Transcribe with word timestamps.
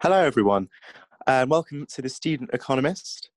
Hello, 0.00 0.24
everyone, 0.24 0.68
and 1.26 1.50
welcome 1.50 1.84
to 1.86 2.00
the 2.00 2.08
Student 2.08 2.50
Economist. 2.52 3.30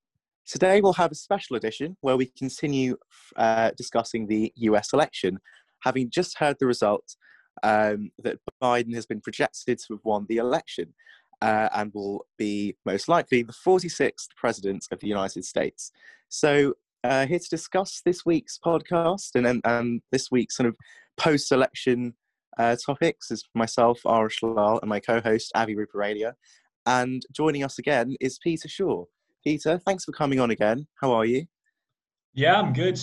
Today, 0.46 0.80
we'll 0.80 0.92
have 0.92 1.10
a 1.10 1.16
special 1.16 1.56
edition 1.56 1.96
where 2.02 2.16
we 2.16 2.26
continue 2.38 2.96
uh, 3.34 3.72
discussing 3.76 4.28
the 4.28 4.52
US 4.54 4.92
election, 4.92 5.40
having 5.80 6.08
just 6.08 6.38
heard 6.38 6.56
the 6.60 6.66
result 6.66 7.16
um, 7.64 8.12
that 8.22 8.38
Biden 8.62 8.94
has 8.94 9.06
been 9.06 9.20
projected 9.20 9.80
to 9.80 9.94
have 9.94 10.04
won 10.04 10.24
the 10.28 10.36
election 10.36 10.94
uh, 11.40 11.68
and 11.74 11.92
will 11.92 12.26
be 12.38 12.76
most 12.86 13.08
likely 13.08 13.42
the 13.42 13.52
46th 13.52 14.28
president 14.36 14.86
of 14.92 15.00
the 15.00 15.08
United 15.08 15.44
States. 15.44 15.90
So, 16.28 16.74
uh, 17.02 17.26
here 17.26 17.40
to 17.40 17.48
discuss 17.50 18.02
this 18.04 18.24
week's 18.24 18.56
podcast 18.64 19.34
and, 19.34 19.48
and, 19.48 19.62
and 19.64 20.00
this 20.12 20.30
week's 20.30 20.58
sort 20.58 20.68
of 20.68 20.76
post 21.16 21.50
election 21.50 22.14
uh, 22.58 22.76
topics 22.84 23.30
is 23.30 23.44
myself, 23.54 24.00
Aarush 24.04 24.42
Lal, 24.42 24.78
and 24.80 24.88
my 24.88 25.00
co-host 25.00 25.52
Avi 25.54 25.74
Ruparelia. 25.74 26.32
And 26.86 27.22
joining 27.32 27.64
us 27.64 27.78
again 27.78 28.16
is 28.20 28.38
Peter 28.38 28.68
Shaw. 28.68 29.04
Peter, 29.44 29.78
thanks 29.78 30.04
for 30.04 30.12
coming 30.12 30.40
on 30.40 30.50
again. 30.50 30.86
How 31.00 31.12
are 31.12 31.24
you? 31.24 31.46
Yeah, 32.34 32.58
I'm 32.58 32.72
good. 32.72 33.00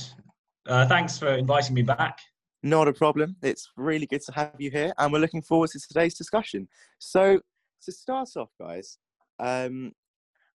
Uh, 0.67 0.87
thanks 0.87 1.17
for 1.17 1.29
inviting 1.33 1.75
me 1.75 1.81
back. 1.81 2.19
Not 2.61 2.87
a 2.87 2.93
problem. 2.93 3.35
It's 3.41 3.71
really 3.77 4.05
good 4.05 4.21
to 4.23 4.31
have 4.33 4.55
you 4.57 4.69
here, 4.69 4.93
and 4.97 5.13
we're 5.13 5.19
looking 5.19 5.41
forward 5.41 5.69
to 5.71 5.79
today's 5.79 6.15
discussion. 6.15 6.67
So, 6.99 7.39
to 7.83 7.91
start 7.91 8.29
off, 8.35 8.49
guys, 8.59 8.97
um, 9.39 9.93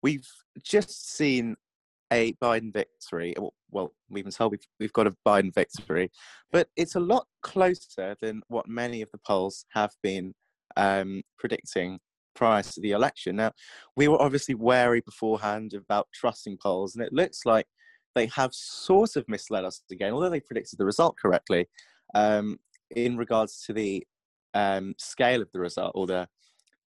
we've 0.02 0.28
just 0.64 1.16
seen 1.16 1.56
a 2.12 2.34
Biden 2.34 2.74
victory. 2.74 3.34
Well, 3.72 3.94
we've 4.10 4.26
been 4.26 4.34
told 4.34 4.52
we've, 4.52 4.68
we've 4.80 4.94
got 4.94 5.08
a 5.08 5.16
Biden 5.26 5.54
victory, 5.54 6.12
but 6.52 6.68
it's 6.76 6.96
a 6.96 7.00
lot 7.00 7.26
closer 7.42 8.16
than 8.22 8.42
what 8.50 8.68
many 8.68 9.02
of 9.02 9.10
the 9.12 9.20
polls 9.26 9.66
have 9.74 9.92
been 10.04 10.34
um, 10.76 11.22
predicting 11.40 12.00
prior 12.36 12.64
to 12.64 12.82
the 12.82 12.92
election. 12.92 13.38
Now, 13.38 13.52
we 13.96 14.08
were 14.08 14.22
obviously 14.22 14.56
wary 14.56 15.02
beforehand 15.02 15.74
about 15.74 16.08
trusting 16.14 16.58
polls, 16.62 16.96
and 16.96 17.04
it 17.04 17.14
looks 17.14 17.46
like 17.46 17.66
they 18.14 18.28
have 18.36 18.54
sort 18.54 19.16
of 19.16 19.26
misled 19.28 19.64
us 19.64 19.82
again, 19.90 20.14
although 20.14 20.30
they 20.30 20.42
predicted 20.42 20.80
the 20.80 20.86
result 20.86 21.16
correctly 21.18 21.68
um, 22.14 22.58
in 22.96 23.18
regards 23.18 23.64
to 23.66 23.74
the 23.74 24.06
um, 24.54 24.94
scale 24.98 25.42
of 25.42 25.52
the 25.54 25.60
result 25.60 25.94
or 25.96 26.08
the 26.08 26.28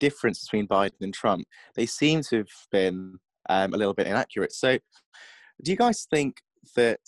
difference 0.01 0.45
between 0.45 0.67
Biden 0.67 1.01
and 1.01 1.15
Trump. 1.15 1.47
They 1.77 1.87
seem 1.87 2.23
to 2.23 2.39
have 2.39 2.49
been 2.73 3.19
um, 3.49 3.75
a 3.75 3.77
little 3.77 3.95
bit 3.95 4.07
inaccurate. 4.07 4.53
So, 4.53 4.79
do 5.63 5.71
you 5.71 5.77
guys 5.77 6.07
think 6.11 6.37
that 6.77 7.01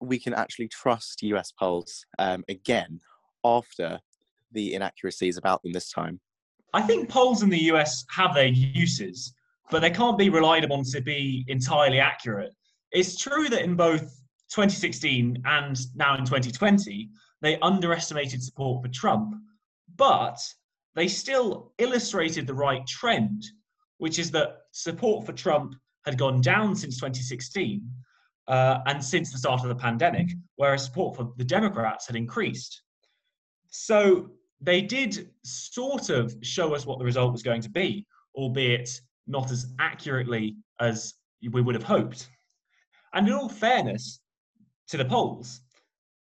we 0.00 0.18
can 0.18 0.34
actually 0.34 0.68
trust 0.68 1.22
US 1.22 1.52
polls 1.52 2.04
um, 2.18 2.44
again 2.48 3.00
after 3.44 4.00
the 4.52 4.74
inaccuracies 4.74 5.36
about 5.36 5.62
them 5.62 5.72
this 5.72 5.90
time? 5.90 6.20
I 6.72 6.82
think 6.82 7.08
polls 7.08 7.42
in 7.42 7.50
the 7.50 7.64
US 7.72 8.04
have 8.10 8.34
their 8.34 8.46
uses, 8.46 9.32
but 9.70 9.80
they 9.80 9.90
can't 9.90 10.18
be 10.18 10.28
relied 10.28 10.64
upon 10.64 10.84
to 10.84 11.00
be 11.00 11.44
entirely 11.48 12.00
accurate. 12.00 12.52
It's 12.92 13.16
true 13.16 13.48
that 13.48 13.62
in 13.62 13.76
both 13.76 14.02
2016 14.50 15.42
and 15.44 15.96
now 15.96 16.16
in 16.16 16.24
2020, 16.24 17.10
they 17.42 17.58
underestimated 17.60 18.42
support 18.42 18.82
for 18.82 18.88
Trump, 18.88 19.34
but 19.96 20.38
they 20.94 21.08
still 21.08 21.72
illustrated 21.78 22.46
the 22.46 22.54
right 22.54 22.86
trend, 22.86 23.44
which 23.98 24.18
is 24.18 24.30
that 24.32 24.58
support 24.72 25.24
for 25.24 25.32
Trump 25.32 25.74
had 26.04 26.18
gone 26.18 26.40
down 26.40 26.74
since 26.76 26.96
2016 26.96 27.82
uh, 28.48 28.80
and 28.86 29.02
since 29.02 29.32
the 29.32 29.38
start 29.38 29.62
of 29.62 29.68
the 29.68 29.74
pandemic, 29.74 30.28
whereas 30.56 30.84
support 30.84 31.16
for 31.16 31.32
the 31.36 31.44
Democrats 31.44 32.06
had 32.06 32.16
increased. 32.16 32.82
So 33.68 34.30
they 34.60 34.80
did 34.82 35.30
sort 35.44 36.10
of 36.10 36.34
show 36.42 36.74
us 36.74 36.86
what 36.86 36.98
the 36.98 37.04
result 37.04 37.32
was 37.32 37.42
going 37.42 37.62
to 37.62 37.70
be, 37.70 38.06
albeit 38.34 38.90
not 39.26 39.50
as 39.50 39.72
accurately 39.78 40.56
as 40.80 41.14
we 41.50 41.60
would 41.60 41.74
have 41.74 41.84
hoped. 41.84 42.28
And 43.14 43.26
in 43.28 43.34
all 43.34 43.48
fairness 43.48 44.20
to 44.88 44.96
the 44.96 45.04
polls, 45.04 45.60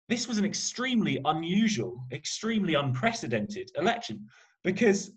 this 0.09 0.28
was 0.28 0.39
an 0.39 0.44
extremely 0.44 1.21
unusual, 1.25 2.04
extremely 2.12 2.75
unprecedented 2.75 3.71
election 3.77 4.27
because 4.62 5.10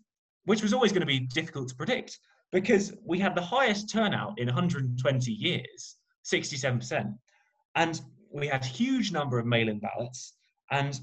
which 0.45 0.61
was 0.61 0.73
always 0.73 0.91
going 0.91 1.01
to 1.01 1.07
be 1.07 1.19
difficult 1.19 1.67
to 1.69 1.75
predict 1.75 2.19
because 2.55 2.93
we 3.03 3.19
had 3.19 3.35
the 3.35 3.41
highest 3.41 3.89
turnout 3.89 4.39
in 4.39 4.45
120 4.47 5.29
years, 5.29 5.97
67%. 6.23 7.13
And 7.75 8.01
we 8.31 8.47
had 8.47 8.63
huge 8.63 9.11
number 9.11 9.37
of 9.37 9.45
mail-in 9.45 9.79
ballots 9.79 10.35
and 10.71 10.97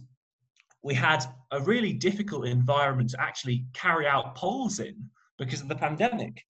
we 0.82 0.94
had 0.94 1.22
a 1.50 1.60
really 1.60 1.92
difficult 1.92 2.46
environment 2.46 3.10
to 3.10 3.20
actually 3.20 3.66
carry 3.74 4.06
out 4.06 4.34
polls 4.34 4.80
in 4.80 4.96
because 5.38 5.60
of 5.60 5.68
the 5.68 5.74
pandemic. 5.74 6.42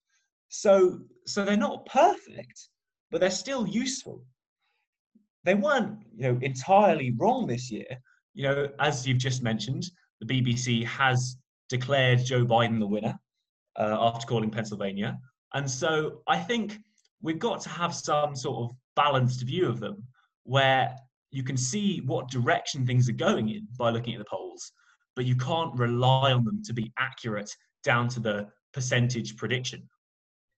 So, 0.47 1.01
so 1.25 1.43
they're 1.43 1.57
not 1.57 1.85
perfect, 1.85 2.69
but 3.11 3.19
they're 3.19 3.29
still 3.29 3.67
useful. 3.67 4.23
They 5.43 5.55
weren't, 5.55 5.99
you 6.15 6.31
know, 6.31 6.39
entirely 6.41 7.13
wrong 7.17 7.45
this 7.45 7.69
year. 7.69 7.97
You 8.35 8.43
know, 8.43 8.69
as 8.79 9.05
you've 9.05 9.17
just 9.17 9.43
mentioned, 9.43 9.83
the 10.21 10.27
BBC 10.27 10.85
has 10.85 11.35
declared 11.67 12.23
Joe 12.23 12.45
Biden 12.45 12.79
the 12.79 12.87
winner 12.87 13.19
uh, 13.77 13.97
after 13.99 14.25
calling 14.27 14.49
Pennsylvania, 14.49 15.17
and 15.53 15.69
so 15.69 16.21
I 16.27 16.39
think 16.39 16.79
we've 17.21 17.39
got 17.39 17.61
to 17.61 17.69
have 17.69 17.93
some 17.93 18.35
sort 18.35 18.69
of 18.69 18.77
balanced 18.95 19.43
view 19.43 19.67
of 19.67 19.79
them, 19.79 20.03
where 20.43 20.95
you 21.31 21.43
can 21.43 21.57
see 21.57 22.01
what 22.05 22.29
direction 22.29 22.85
things 22.85 23.09
are 23.09 23.13
going 23.13 23.49
in 23.49 23.67
by 23.77 23.89
looking 23.89 24.13
at 24.13 24.19
the 24.19 24.25
polls, 24.29 24.71
but 25.15 25.25
you 25.25 25.35
can't 25.35 25.73
rely 25.75 26.31
on 26.31 26.43
them 26.45 26.61
to 26.63 26.73
be 26.73 26.91
accurate 26.99 27.49
down 27.83 28.07
to 28.09 28.19
the 28.19 28.47
percentage 28.73 29.35
prediction. 29.35 29.87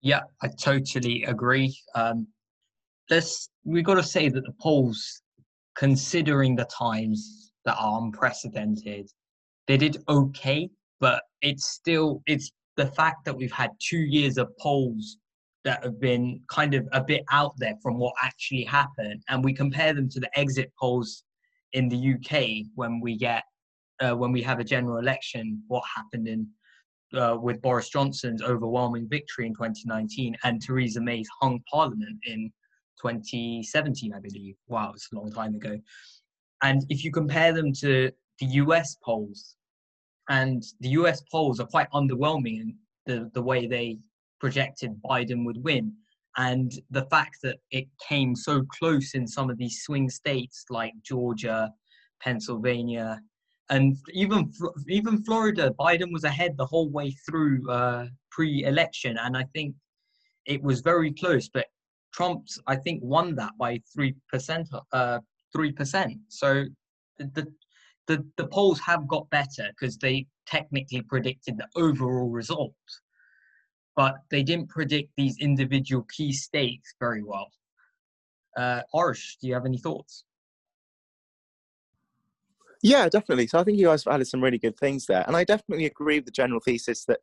Yeah, 0.02 0.22
I 0.42 0.50
totally 0.60 1.24
agree. 1.24 1.76
Um, 1.96 2.28
this 3.10 3.50
we've 3.64 3.84
got 3.84 3.96
to 3.96 4.04
say 4.04 4.30
that 4.30 4.44
the 4.44 4.54
polls, 4.62 5.22
considering 5.76 6.56
the 6.56 6.66
times 6.66 7.52
that 7.66 7.78
are 7.80 8.02
unprecedented, 8.02 9.10
they 9.68 9.78
did 9.78 9.98
okay, 10.08 10.70
but 11.00 11.24
it's 11.42 11.66
still 11.66 12.22
it's 12.26 12.52
the 12.78 12.88
fact 12.88 13.26
that 13.26 13.36
we've 13.36 13.52
had 13.52 13.72
two 13.80 14.00
years 14.00 14.38
of 14.38 14.56
polls 14.58 15.18
that 15.64 15.84
have 15.84 16.00
been 16.00 16.42
kind 16.48 16.74
of 16.74 16.88
a 16.92 17.04
bit 17.04 17.24
out 17.32 17.54
there 17.58 17.76
from 17.82 17.98
what 17.98 18.14
actually 18.22 18.64
happened, 18.64 19.24
and 19.30 19.44
we 19.44 19.54
compare 19.54 19.94
them 19.94 20.10
to 20.10 20.20
the 20.20 20.40
exit 20.40 20.72
polls 20.80 21.24
in 21.74 21.90
the 21.90 22.14
UK 22.14 22.66
when 22.76 23.00
we 23.00 23.18
get 23.18 23.44
uh, 24.02 24.16
when 24.16 24.32
we 24.32 24.42
have 24.42 24.60
a 24.60 24.64
general 24.64 24.98
election, 24.98 25.64
what 25.68 25.84
happened 25.96 26.28
in 26.28 26.48
uh, 27.14 27.38
with 27.42 27.62
Boris 27.62 27.90
Johnson's 27.90 28.42
overwhelming 28.42 29.08
victory 29.08 29.48
in 29.48 29.54
2019 29.54 30.36
and 30.44 30.62
Theresa 30.62 31.00
May's 31.00 31.30
hung 31.42 31.62
parliament 31.72 32.18
in 32.26 32.52
2017, 33.02 34.14
I 34.14 34.20
believe. 34.20 34.56
Wow, 34.68 34.92
it's 34.94 35.08
a 35.12 35.16
long 35.16 35.32
time 35.32 35.56
ago. 35.56 35.80
And 36.62 36.86
if 36.90 37.04
you 37.04 37.12
compare 37.12 37.54
them 37.54 37.72
to 37.82 38.12
the 38.40 38.46
US 38.48 38.98
polls, 39.04 39.56
and 40.30 40.64
the 40.80 40.90
US 40.90 41.22
polls 41.32 41.60
are 41.60 41.68
quite 41.68 41.90
underwhelming 41.92 42.62
in 42.62 42.76
the, 43.06 43.30
the 43.34 43.42
way 43.42 43.68
they 43.68 44.00
projected 44.40 45.02
Biden 45.04 45.46
would 45.46 45.64
win. 45.64 45.94
And 46.38 46.72
the 46.92 47.06
fact 47.06 47.38
that 47.44 47.58
it 47.72 47.88
came 48.08 48.36
so 48.36 48.64
close 48.64 49.14
in 49.14 49.28
some 49.28 49.50
of 49.50 49.58
these 49.58 49.84
swing 49.84 50.10
states 50.10 50.66
like 50.70 50.94
Georgia, 51.04 51.72
Pennsylvania, 52.22 53.22
and 53.70 53.98
even 54.14 54.52
even 54.88 55.24
Florida, 55.24 55.74
Biden 55.80 56.12
was 56.12 56.24
ahead 56.24 56.56
the 56.56 56.66
whole 56.66 56.90
way 56.90 57.12
through 57.28 57.68
uh, 57.70 58.06
pre-election, 58.32 59.18
and 59.18 59.36
I 59.36 59.46
think 59.54 59.76
it 60.46 60.62
was 60.62 60.82
very 60.82 61.12
close. 61.14 61.50
But 61.50 61.66
Trump's, 62.14 62.60
I 62.68 62.76
think, 62.76 63.02
won 63.04 63.36
that 63.36 63.54
by 63.58 63.82
three 63.94 64.16
percent. 64.32 64.68
Uh, 64.92 65.20
three 65.56 65.72
percent. 65.72 66.18
So 66.28 66.66
the 67.18 67.52
the 68.08 68.26
the 68.38 68.48
polls 68.48 68.80
have 68.80 69.08
got 69.08 69.30
better 69.30 69.68
because 69.70 69.98
they 69.98 70.28
technically 70.46 71.02
predicted 71.02 71.58
the 71.58 71.68
overall 71.76 72.30
result 72.30 72.74
but 73.96 74.16
they 74.30 74.44
didn't 74.44 74.70
predict 74.70 75.10
these 75.16 75.38
individual 75.40 76.06
key 76.16 76.32
states 76.34 76.94
very 77.00 77.24
well. 77.24 77.52
Uh, 78.58 78.82
do 78.94 79.48
you 79.48 79.54
have 79.54 79.66
any 79.66 79.78
thoughts? 79.78 80.26
Yeah, 82.84 83.10
definitely. 83.10 83.48
So 83.48 83.60
I 83.60 83.64
think 83.64 83.78
you 83.78 83.88
guys 83.88 84.04
have 84.04 84.14
added 84.14 84.28
some 84.28 84.44
really 84.44 84.58
good 84.58 84.78
things 84.78 85.06
there. 85.06 85.24
And 85.28 85.36
I 85.36 85.44
definitely 85.44 85.86
agree 85.86 86.18
with 86.18 86.26
the 86.26 86.32
general 86.32 86.60
thesis 86.60 87.06
that 87.06 87.20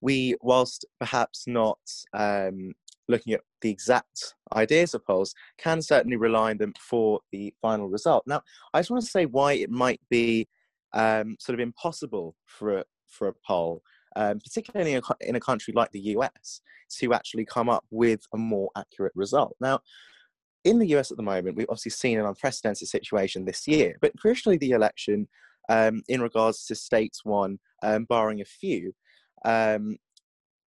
we, 0.00 0.36
whilst 0.40 0.84
perhaps 0.98 1.44
not 1.46 1.78
um, 2.12 2.72
looking 3.10 3.32
at 3.32 3.42
the 3.60 3.70
exact 3.70 4.34
ideas 4.54 4.94
of 4.94 5.04
polls, 5.04 5.34
can 5.58 5.82
certainly 5.82 6.16
rely 6.16 6.50
on 6.50 6.58
them 6.58 6.74
for 6.80 7.20
the 7.32 7.52
final 7.60 7.88
result. 7.88 8.24
Now, 8.26 8.42
I 8.72 8.80
just 8.80 8.90
want 8.90 9.04
to 9.04 9.10
say 9.10 9.26
why 9.26 9.54
it 9.54 9.70
might 9.70 10.00
be 10.10 10.48
um, 10.92 11.36
sort 11.38 11.54
of 11.54 11.60
impossible 11.60 12.36
for 12.46 12.78
a, 12.78 12.84
for 13.08 13.28
a 13.28 13.34
poll 13.46 13.82
um, 14.16 14.38
particularly 14.40 14.94
in 14.94 15.02
a, 15.08 15.28
in 15.28 15.36
a 15.36 15.40
country 15.40 15.72
like 15.74 15.92
the 15.92 16.00
US, 16.00 16.60
to 16.98 17.12
actually 17.14 17.44
come 17.44 17.68
up 17.68 17.84
with 17.90 18.26
a 18.34 18.36
more 18.36 18.70
accurate 18.76 19.12
result. 19.14 19.56
Now, 19.60 19.80
in 20.64 20.78
the 20.78 20.88
US 20.96 21.10
at 21.10 21.16
the 21.16 21.22
moment, 21.22 21.56
we've 21.56 21.66
obviously 21.68 21.92
seen 21.92 22.18
an 22.18 22.26
unprecedented 22.26 22.88
situation 22.88 23.44
this 23.44 23.66
year, 23.66 23.96
but 24.00 24.16
crucially, 24.16 24.58
the 24.58 24.72
election 24.72 25.28
um, 25.68 26.02
in 26.08 26.20
regards 26.20 26.66
to 26.66 26.74
states 26.74 27.24
one, 27.24 27.58
um, 27.82 28.04
barring 28.04 28.40
a 28.40 28.44
few, 28.44 28.92
um, 29.44 29.96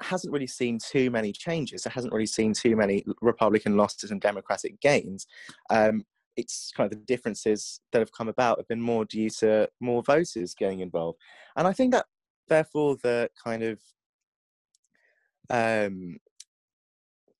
hasn't 0.04 0.34
really 0.34 0.48
seen 0.48 0.80
too 0.80 1.10
many 1.10 1.32
changes. 1.32 1.86
It 1.86 1.92
hasn't 1.92 2.14
really 2.14 2.26
seen 2.26 2.54
too 2.54 2.76
many 2.76 3.04
Republican 3.22 3.78
losses 3.78 4.12
and 4.12 4.22
Democratic 4.22 4.80
gains. 4.82 5.28
Um, 5.70 6.04
it's 6.38 6.72
kind 6.76 6.92
of 6.92 6.98
the 6.98 7.06
differences 7.06 7.82
that 7.92 8.00
have 8.00 8.12
come 8.12 8.30
about 8.30 8.58
have 8.58 8.68
been 8.68 8.82
more 8.82 9.06
due 9.06 9.30
to 9.30 9.70
more 9.80 10.02
voters 10.04 10.54
getting 10.54 10.80
involved. 10.80 11.20
And 11.56 11.68
I 11.68 11.74
think 11.74 11.92
that 11.92 12.06
therefore 12.48 12.98
the 13.04 13.30
kind 13.44 13.64
of 13.64 13.80
um, 15.50 16.18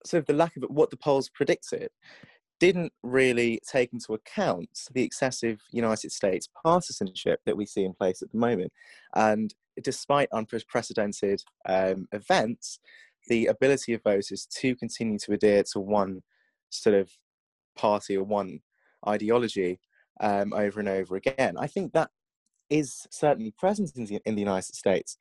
sort 0.06 0.20
of 0.22 0.28
the 0.28 0.34
lack 0.34 0.56
of 0.58 0.64
what 0.64 0.90
the 0.90 0.98
polls 0.98 1.30
predicted 1.30 1.90
didn't 2.60 2.94
really 3.02 3.60
take 3.68 3.92
into 3.92 4.14
account 4.14 4.70
the 4.94 5.04
excessive 5.04 5.60
United 5.72 6.12
States 6.12 6.48
partisanship 6.64 7.40
that 7.46 7.58
we 7.58 7.66
see 7.66 7.84
in 7.84 7.94
place 7.94 8.22
at 8.22 8.32
the 8.32 8.38
moment. 8.38 8.72
And 9.16 9.54
despite 9.82 10.30
unprecedented 10.32 11.44
um, 11.68 12.08
events, 12.12 12.80
the 13.28 13.48
ability 13.48 13.94
of 13.94 14.04
voters 14.04 14.48
to 14.60 14.76
continue 14.76 15.20
to 15.20 15.34
adhere 15.34 15.64
to 15.74 15.80
one 15.80 16.22
sort 16.70 16.96
of 16.96 17.12
party 17.76 18.18
or 18.18 18.24
one 18.24 18.60
ideology 19.08 19.80
um, 20.20 20.54
over 20.54 20.80
and 20.80 20.90
over 20.90 21.16
again. 21.16 21.56
I 21.58 21.68
think 21.68 21.94
that 21.94 22.10
is 22.70 23.08
certainly 23.12 23.54
present 23.58 23.92
in 23.96 24.06
the, 24.06 24.20
in 24.26 24.36
the 24.36 24.42
United 24.42 24.76
States, 24.76 25.18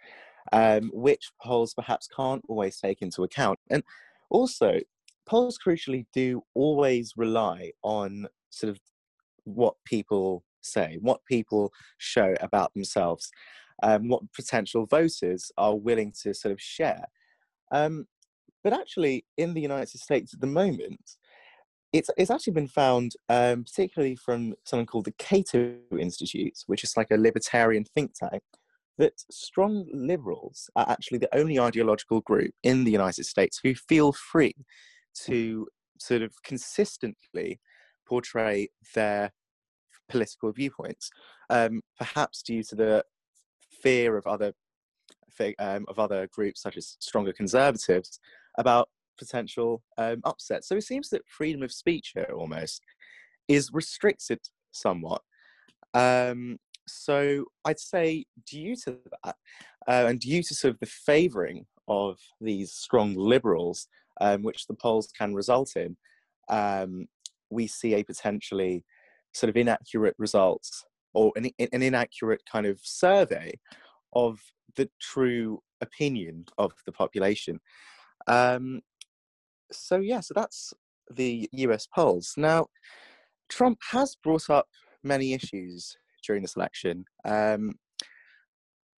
um, 0.52 0.90
which 0.94 1.32
polls 1.42 1.74
perhaps 1.74 2.08
can't 2.14 2.42
always 2.48 2.78
take 2.78 3.02
into 3.02 3.24
account. 3.24 3.58
And 3.70 3.82
also, 4.30 4.78
polls 5.26 5.58
crucially 5.64 6.06
do 6.12 6.42
always 6.54 7.14
rely 7.16 7.72
on 7.82 8.26
sort 8.50 8.70
of 8.70 8.80
what 9.44 9.74
people 9.84 10.44
say, 10.62 10.98
what 11.00 11.24
people 11.24 11.72
show 11.98 12.34
about 12.40 12.72
themselves, 12.74 13.30
um, 13.82 14.08
what 14.08 14.32
potential 14.32 14.86
voters 14.86 15.50
are 15.56 15.76
willing 15.76 16.12
to 16.22 16.34
sort 16.34 16.52
of 16.52 16.60
share. 16.60 17.04
Um, 17.72 18.06
but 18.62 18.72
actually, 18.72 19.24
in 19.36 19.54
the 19.54 19.60
United 19.60 19.98
States 19.98 20.34
at 20.34 20.40
the 20.40 20.46
moment, 20.46 21.16
it's, 21.92 22.10
it's 22.16 22.30
actually 22.30 22.52
been 22.52 22.68
found, 22.68 23.12
um, 23.28 23.64
particularly 23.64 24.16
from 24.16 24.54
something 24.64 24.86
called 24.86 25.06
the 25.06 25.12
Cato 25.12 25.76
Institute, 25.98 26.58
which 26.66 26.84
is 26.84 26.96
like 26.96 27.10
a 27.10 27.16
libertarian 27.16 27.84
think 27.84 28.12
tank, 28.14 28.42
that 28.98 29.14
strong 29.30 29.86
liberals 29.92 30.68
are 30.76 30.88
actually 30.88 31.18
the 31.18 31.34
only 31.34 31.58
ideological 31.58 32.20
group 32.20 32.52
in 32.62 32.84
the 32.84 32.92
United 32.92 33.24
States 33.24 33.58
who 33.62 33.74
feel 33.74 34.12
free 34.12 34.54
to 35.24 35.66
sort 35.98 36.22
of 36.22 36.34
consistently 36.44 37.60
portray 38.06 38.68
their 38.94 39.32
political 40.08 40.52
viewpoints, 40.52 41.10
um, 41.48 41.80
perhaps 41.98 42.42
due 42.42 42.62
to 42.62 42.74
the 42.74 43.04
fear 43.82 44.16
of 44.16 44.26
other 44.26 44.52
um, 45.58 45.86
of 45.88 45.98
other 45.98 46.28
groups 46.34 46.60
such 46.60 46.76
as 46.76 46.96
stronger 47.00 47.32
conservatives 47.32 48.20
about 48.58 48.88
potential 49.18 49.82
um. 49.96 50.20
So 50.60 50.76
it 50.76 50.84
seems 50.84 51.08
that 51.10 51.22
freedom 51.26 51.62
of 51.62 51.72
speech 51.72 52.12
here 52.14 52.32
almost 52.34 52.82
is 53.48 53.70
restricted 53.72 54.40
somewhat. 54.72 55.22
Um, 55.94 56.58
so 56.86 57.44
I'd 57.64 57.78
say 57.78 58.24
due 58.46 58.76
to 58.84 58.98
that, 59.24 59.36
uh, 59.88 60.06
and 60.08 60.20
due 60.20 60.42
to 60.42 60.54
sort 60.54 60.74
of 60.74 60.80
the 60.80 60.86
favouring 60.86 61.66
of 61.88 62.18
these 62.40 62.72
strong 62.72 63.14
liberals, 63.14 63.88
um, 64.20 64.42
which 64.42 64.66
the 64.66 64.74
polls 64.74 65.08
can 65.16 65.34
result 65.34 65.76
in, 65.76 65.96
um, 66.48 67.06
we 67.50 67.66
see 67.66 67.94
a 67.94 68.04
potentially 68.04 68.84
sort 69.32 69.50
of 69.50 69.56
inaccurate 69.56 70.14
result 70.18 70.68
or 71.14 71.32
an, 71.36 71.50
an 71.58 71.82
inaccurate 71.82 72.42
kind 72.50 72.66
of 72.66 72.80
survey 72.82 73.52
of 74.12 74.40
the 74.76 74.88
true 75.00 75.60
opinion 75.80 76.44
of 76.58 76.72
the 76.86 76.92
population. 76.92 77.60
Um, 78.26 78.80
so 79.72 79.96
yeah, 79.96 80.20
so 80.20 80.34
that's 80.34 80.72
the 81.10 81.48
US 81.52 81.86
polls. 81.86 82.34
Now, 82.36 82.66
Trump 83.48 83.78
has 83.90 84.16
brought 84.22 84.50
up 84.50 84.68
many 85.02 85.32
issues 85.32 85.96
during 86.24 86.42
this 86.42 86.56
election. 86.56 87.04
Um, 87.24 87.74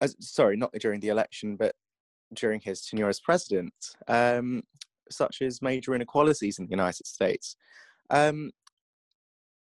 as, 0.00 0.16
sorry, 0.20 0.56
not 0.56 0.72
during 0.80 1.00
the 1.00 1.08
election, 1.08 1.56
but 1.56 1.74
during 2.34 2.60
his 2.60 2.84
tenure 2.84 3.08
as 3.08 3.20
president, 3.20 3.72
um, 4.08 4.62
such 5.10 5.42
as 5.42 5.62
major 5.62 5.94
inequalities 5.94 6.58
in 6.58 6.66
the 6.66 6.70
United 6.70 7.06
States. 7.06 7.56
Um, 8.10 8.50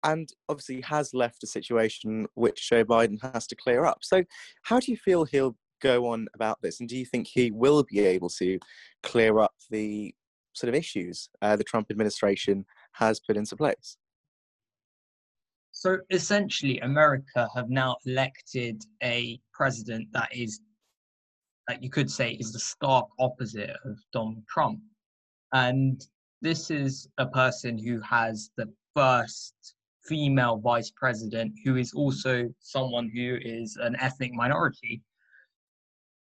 and 0.05 0.29
obviously 0.49 0.81
has 0.83 1.15
left 1.15 1.43
a 1.43 1.47
situation 1.47 2.27
which 2.35 2.69
Joe 2.69 2.85
Biden 2.85 3.19
has 3.33 3.47
to 3.49 3.57
clear 3.57 3.85
up. 3.85 3.99
So, 4.03 4.25
how 4.63 4.81
do 4.81 4.91
you 4.91 4.97
feel 4.97 5.25
he'll 5.25 5.57
go 5.81 6.07
on 6.07 6.27
about 6.35 6.59
this? 6.63 6.81
And 6.81 6.89
do 6.89 6.97
you 6.97 7.05
think 7.05 7.27
he 7.27 7.51
will 7.51 7.85
be 7.85 8.01
able 8.01 8.29
to 8.31 8.59
clear 9.03 9.39
up 9.39 9.55
the 9.71 10.15
sort 10.55 10.69
of 10.69 10.75
issues 10.75 11.29
uh, 11.43 11.57
the 11.57 11.65
Trump 11.65 11.89
administration 11.91 12.65
has 12.93 13.21
put 13.21 13.37
into 13.37 13.57
place? 13.57 13.97
So 15.73 15.99
essentially, 16.11 16.81
America 16.81 17.49
have 17.55 17.71
now 17.71 17.97
elected 18.05 18.83
a 19.01 19.41
president 19.53 20.09
that 20.13 20.29
is, 20.35 20.61
that 21.69 21.85
you 21.85 21.89
could 21.89 22.11
say, 22.11 22.33
is 22.33 22.53
the 22.53 22.59
stark 22.59 23.07
opposite 23.21 23.77
of 23.85 23.97
Donald 24.13 24.43
Trump. 24.49 24.81
And 25.53 26.05
this 26.43 26.73
is 26.73 27.09
a 27.19 27.27
person 27.27 27.79
who 27.79 28.01
has 28.01 28.51
the 28.57 28.69
first 28.97 29.55
female 30.09 30.57
vice 30.57 30.91
president, 30.91 31.53
who 31.65 31.77
is 31.77 31.93
also 31.93 32.49
someone 32.61 33.11
who 33.15 33.39
is 33.41 33.77
an 33.81 33.97
ethnic 34.01 34.33
minority. 34.33 35.03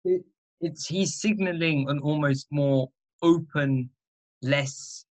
It, 0.03 0.23
it's 0.61 0.87
he's 0.87 1.21
signaling 1.21 1.89
an 1.89 1.99
almost 1.99 2.47
more 2.51 2.89
open 3.21 3.89
less 4.41 5.05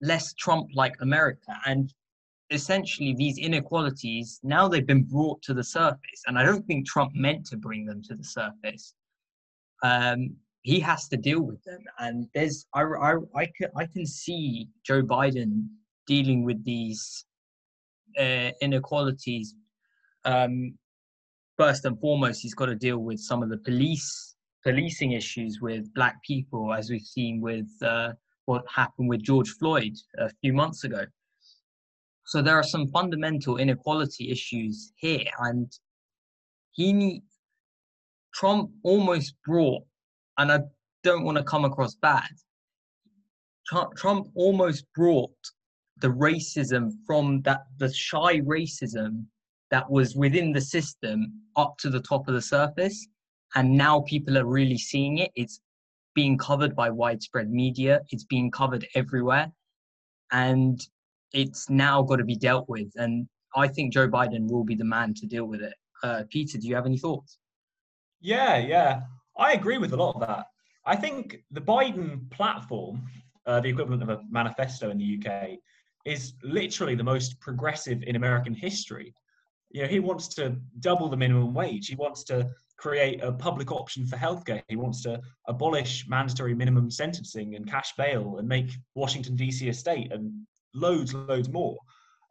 less 0.00 0.32
Trump 0.34 0.68
like 0.74 0.94
America. 1.00 1.52
And 1.66 1.92
essentially 2.50 3.14
these 3.14 3.38
inequalities 3.38 4.38
now 4.42 4.68
they've 4.68 4.86
been 4.86 5.02
brought 5.02 5.42
to 5.42 5.54
the 5.54 5.64
surface. 5.64 6.22
And 6.26 6.38
I 6.38 6.44
don't 6.44 6.66
think 6.66 6.86
Trump 6.86 7.12
meant 7.14 7.46
to 7.46 7.56
bring 7.56 7.84
them 7.84 8.02
to 8.04 8.14
the 8.14 8.24
surface. 8.24 8.94
Um, 9.82 10.36
he 10.62 10.80
has 10.80 11.08
to 11.08 11.16
deal 11.16 11.42
with 11.42 11.62
them. 11.64 11.80
And 11.98 12.26
there's 12.34 12.66
I, 12.74 12.82
I, 12.82 13.14
I, 13.34 13.46
can, 13.56 13.68
I 13.76 13.86
can 13.86 14.06
see 14.06 14.68
Joe 14.84 15.02
Biden 15.02 15.66
dealing 16.06 16.44
with 16.44 16.64
these 16.64 17.24
uh, 18.18 18.50
inequalities. 18.60 19.54
Um, 20.24 20.76
first 21.56 21.84
and 21.84 21.98
foremost, 22.00 22.40
he's 22.42 22.54
got 22.54 22.66
to 22.66 22.74
deal 22.74 22.98
with 22.98 23.18
some 23.20 23.42
of 23.42 23.48
the 23.48 23.58
police 23.58 24.36
policing 24.64 25.12
issues 25.12 25.60
with 25.60 25.92
black 25.94 26.16
people, 26.22 26.72
as 26.72 26.90
we've 26.90 27.02
seen 27.02 27.40
with 27.40 27.68
uh, 27.82 28.12
what 28.46 28.64
happened 28.74 29.08
with 29.08 29.22
George 29.22 29.50
Floyd 29.50 29.94
a 30.18 30.28
few 30.40 30.52
months 30.52 30.84
ago. 30.84 31.04
So 32.24 32.42
there 32.42 32.56
are 32.56 32.64
some 32.64 32.88
fundamental 32.88 33.56
inequality 33.58 34.30
issues 34.30 34.92
here, 34.96 35.30
and 35.38 35.70
he 36.72 37.22
Trump 38.34 38.70
almost 38.82 39.34
brought, 39.44 39.84
and 40.36 40.50
I 40.50 40.60
don't 41.04 41.24
want 41.24 41.38
to 41.38 41.44
come 41.44 41.64
across 41.64 41.94
bad. 41.94 42.28
Trump 43.96 44.28
almost 44.34 44.84
brought 44.94 45.34
the 45.98 46.08
racism 46.08 46.92
from 47.06 47.42
that 47.42 47.64
the 47.78 47.92
shy 47.92 48.40
racism 48.40 49.24
that 49.70 49.90
was 49.90 50.14
within 50.14 50.52
the 50.52 50.60
system 50.60 51.32
up 51.56 51.76
to 51.78 51.90
the 51.90 52.00
top 52.00 52.28
of 52.28 52.34
the 52.34 52.42
surface 52.42 53.08
and 53.54 53.76
now 53.76 54.00
people 54.02 54.36
are 54.36 54.44
really 54.44 54.78
seeing 54.78 55.18
it 55.18 55.30
it's 55.34 55.60
being 56.16 56.36
covered 56.38 56.74
by 56.74 56.90
widespread 56.90 57.48
media. 57.50 58.00
It's 58.10 58.24
being 58.24 58.50
covered 58.50 58.84
everywhere. 58.96 59.52
And 60.32 60.80
it's 61.32 61.70
now 61.70 62.02
got 62.02 62.16
to 62.16 62.24
be 62.24 62.34
dealt 62.34 62.68
with. 62.68 62.90
And 62.96 63.28
I 63.54 63.68
think 63.68 63.92
Joe 63.92 64.08
Biden 64.08 64.50
will 64.50 64.64
be 64.64 64.74
the 64.74 64.84
man 64.84 65.14
to 65.14 65.26
deal 65.26 65.44
with 65.44 65.60
it. 65.60 65.74
Uh, 66.02 66.24
Peter, 66.30 66.58
do 66.58 66.66
you 66.66 66.74
have 66.74 66.86
any 66.86 66.98
thoughts? 66.98 67.38
Yeah, 68.20 68.56
yeah. 68.56 69.02
I 69.38 69.52
agree 69.52 69.78
with 69.78 69.92
a 69.92 69.96
lot 69.96 70.14
of 70.14 70.26
that. 70.26 70.46
I 70.86 70.96
think 70.96 71.44
the 71.50 71.60
Biden 71.60 72.30
platform, 72.30 73.02
uh, 73.44 73.60
the 73.60 73.68
equivalent 73.68 74.02
of 74.02 74.08
a 74.08 74.20
manifesto 74.30 74.90
in 74.90 74.98
the 74.98 75.18
UK, 75.18 75.58
is 76.06 76.34
literally 76.42 76.94
the 76.94 77.04
most 77.04 77.38
progressive 77.40 78.02
in 78.04 78.16
American 78.16 78.54
history. 78.54 79.12
You 79.70 79.82
know, 79.82 79.88
he 79.88 79.98
wants 79.98 80.28
to 80.28 80.56
double 80.80 81.08
the 81.08 81.16
minimum 81.16 81.52
wage. 81.52 81.88
He 81.88 81.96
wants 81.96 82.22
to 82.24 82.48
create 82.78 83.22
a 83.22 83.32
public 83.32 83.72
option 83.72 84.06
for 84.06 84.16
healthcare. 84.16 84.62
He 84.68 84.76
wants 84.76 85.02
to 85.02 85.20
abolish 85.48 86.06
mandatory 86.08 86.54
minimum 86.54 86.90
sentencing 86.90 87.56
and 87.56 87.68
cash 87.68 87.92
bail 87.98 88.36
and 88.38 88.48
make 88.48 88.70
Washington, 88.94 89.34
D.C. 89.34 89.68
a 89.68 89.74
state 89.74 90.12
and 90.12 90.32
loads, 90.74 91.12
loads 91.12 91.48
more. 91.48 91.76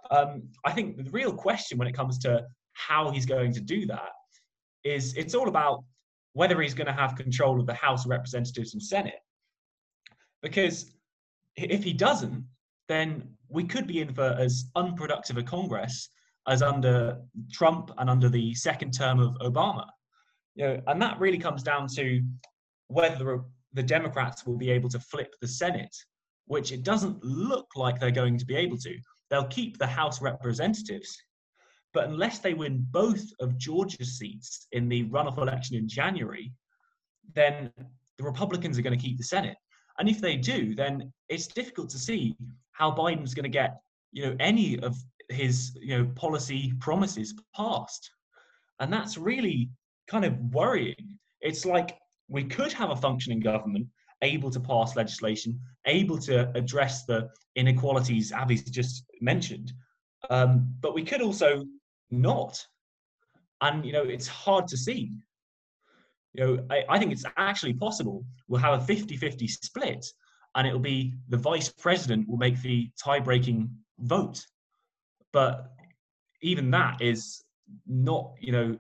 Um, 0.10 0.44
I 0.64 0.72
think 0.72 0.98
the 0.98 1.12
real 1.12 1.34
question 1.34 1.78
when 1.78 1.88
it 1.88 1.96
comes 1.96 2.18
to 2.20 2.46
how 2.74 3.10
he's 3.10 3.26
going 3.26 3.54
to 3.54 3.62
do 3.62 3.86
that 3.88 4.12
is 4.86 5.16
it's 5.16 5.36
all 5.36 5.50
about 5.50 5.84
whether 6.34 6.62
he's 6.62 6.74
going 6.74 6.88
to 6.88 6.94
have 6.94 7.16
control 7.16 7.60
of 7.60 7.66
the 7.66 7.74
House 7.74 8.06
of 8.06 8.12
Representatives 8.12 8.74
and 8.74 8.82
Senate. 8.82 9.20
Because 10.42 10.92
if 11.58 11.84
he 11.84 11.92
doesn't, 11.92 12.46
then 12.88 13.24
we 13.50 13.64
could 13.64 13.88
be 13.88 14.02
in 14.02 14.14
for 14.14 14.36
as 14.40 14.66
unproductive 14.76 15.38
a 15.38 15.44
Congress 15.44 16.10
as 16.48 16.62
under 16.62 17.20
Trump 17.52 17.92
and 17.98 18.10
under 18.10 18.30
the 18.30 18.54
second 18.54 18.92
term 18.92 19.20
of 19.20 19.36
Obama. 19.40 19.86
You 20.56 20.66
know, 20.66 20.82
and 20.88 21.02
that 21.02 21.20
really 21.20 21.38
comes 21.38 21.64
down 21.64 21.88
to 21.96 22.22
whether 22.88 23.18
the, 23.18 23.46
the 23.74 23.84
Democrats 23.84 24.46
will 24.46 24.58
be 24.58 24.70
able 24.70 24.90
to 24.90 25.00
flip 25.00 25.34
the 25.42 25.48
Senate, 25.48 25.96
which 26.46 26.72
it 26.72 26.84
doesn't 26.84 27.24
look 27.24 27.68
like 27.76 28.00
they're 28.00 28.12
going 28.12 28.38
to 28.38 28.46
be 28.46 28.56
able 28.56 28.78
to. 28.78 28.96
They'll 29.30 29.48
keep 29.48 29.78
the 29.78 29.88
House 29.88 30.22
representatives, 30.22 31.18
but 31.94 32.10
unless 32.10 32.40
they 32.40 32.54
win 32.54 32.86
both 32.92 33.24
of 33.40 33.58
Georgia's 33.58 34.18
seats 34.18 34.68
in 34.72 34.88
the 34.88 35.06
runoff 35.06 35.38
election 35.38 35.76
in 35.76 35.90
January, 35.90 36.54
then 37.34 37.72
the 38.18 38.24
Republicans 38.24 38.78
are 38.78 38.82
going 38.82 38.98
to 38.98 39.04
keep 39.04 39.18
the 39.18 39.24
Senate. 39.24 39.58
And 39.98 40.08
if 40.08 40.22
they 40.22 40.36
do, 40.36 40.76
then 40.76 41.12
it's 41.30 41.48
difficult 41.48 41.90
to 41.92 41.98
see 41.98 42.36
how 42.78 42.92
Biden's 42.92 43.34
going 43.34 43.44
to 43.44 43.50
get, 43.50 43.78
you 44.12 44.26
know, 44.26 44.36
any 44.40 44.80
of 44.80 44.96
his, 45.30 45.78
you 45.82 45.98
know, 45.98 46.06
policy 46.16 46.74
promises 46.80 47.34
passed. 47.56 48.10
And 48.80 48.92
that's 48.92 49.18
really 49.18 49.70
kind 50.08 50.26
of 50.26 50.38
worrying. 50.52 51.18
It's 51.42 51.66
like 51.66 51.98
we 52.28 52.44
could 52.44 52.74
have 52.74 52.92
a 52.92 52.96
functioning 52.96 53.40
government 53.40 53.88
able 54.22 54.52
to 54.52 54.60
pass 54.60 54.96
legislation, 54.96 55.60
able 55.86 56.18
to 56.18 56.52
address 56.58 57.06
the 57.06 57.30
inequalities 57.56 58.32
Avi's 58.32 58.64
just 58.64 59.06
mentioned, 59.22 59.72
um, 60.30 60.68
but 60.82 60.94
we 60.94 61.04
could 61.04 61.22
also 61.22 61.66
not. 62.12 62.66
And 63.62 63.86
you 63.86 63.94
know, 63.94 64.04
it's 64.04 64.28
hard 64.28 64.68
to 64.68 64.78
see. 64.78 65.12
You 66.34 66.46
know, 66.46 66.66
I, 66.70 66.84
I 66.90 67.00
think 67.00 67.12
it's 67.12 67.26
actually 67.38 67.74
possible 67.74 68.26
we'll 68.48 68.60
have 68.62 68.82
a 68.82 68.94
50-50 68.94 69.50
split, 69.50 70.06
and 70.56 70.66
it'll 70.66 70.80
be 70.80 71.14
the 71.30 71.38
vice 71.38 71.70
president 71.70 72.28
will 72.28 72.38
make 72.38 72.62
the 72.62 72.90
tie-breaking 73.02 73.70
vote. 74.00 74.46
But 75.32 75.72
even 76.42 76.72
that 76.72 77.02
is 77.02 77.44
not, 77.86 78.34
you 78.40 78.52
know, 78.52 78.80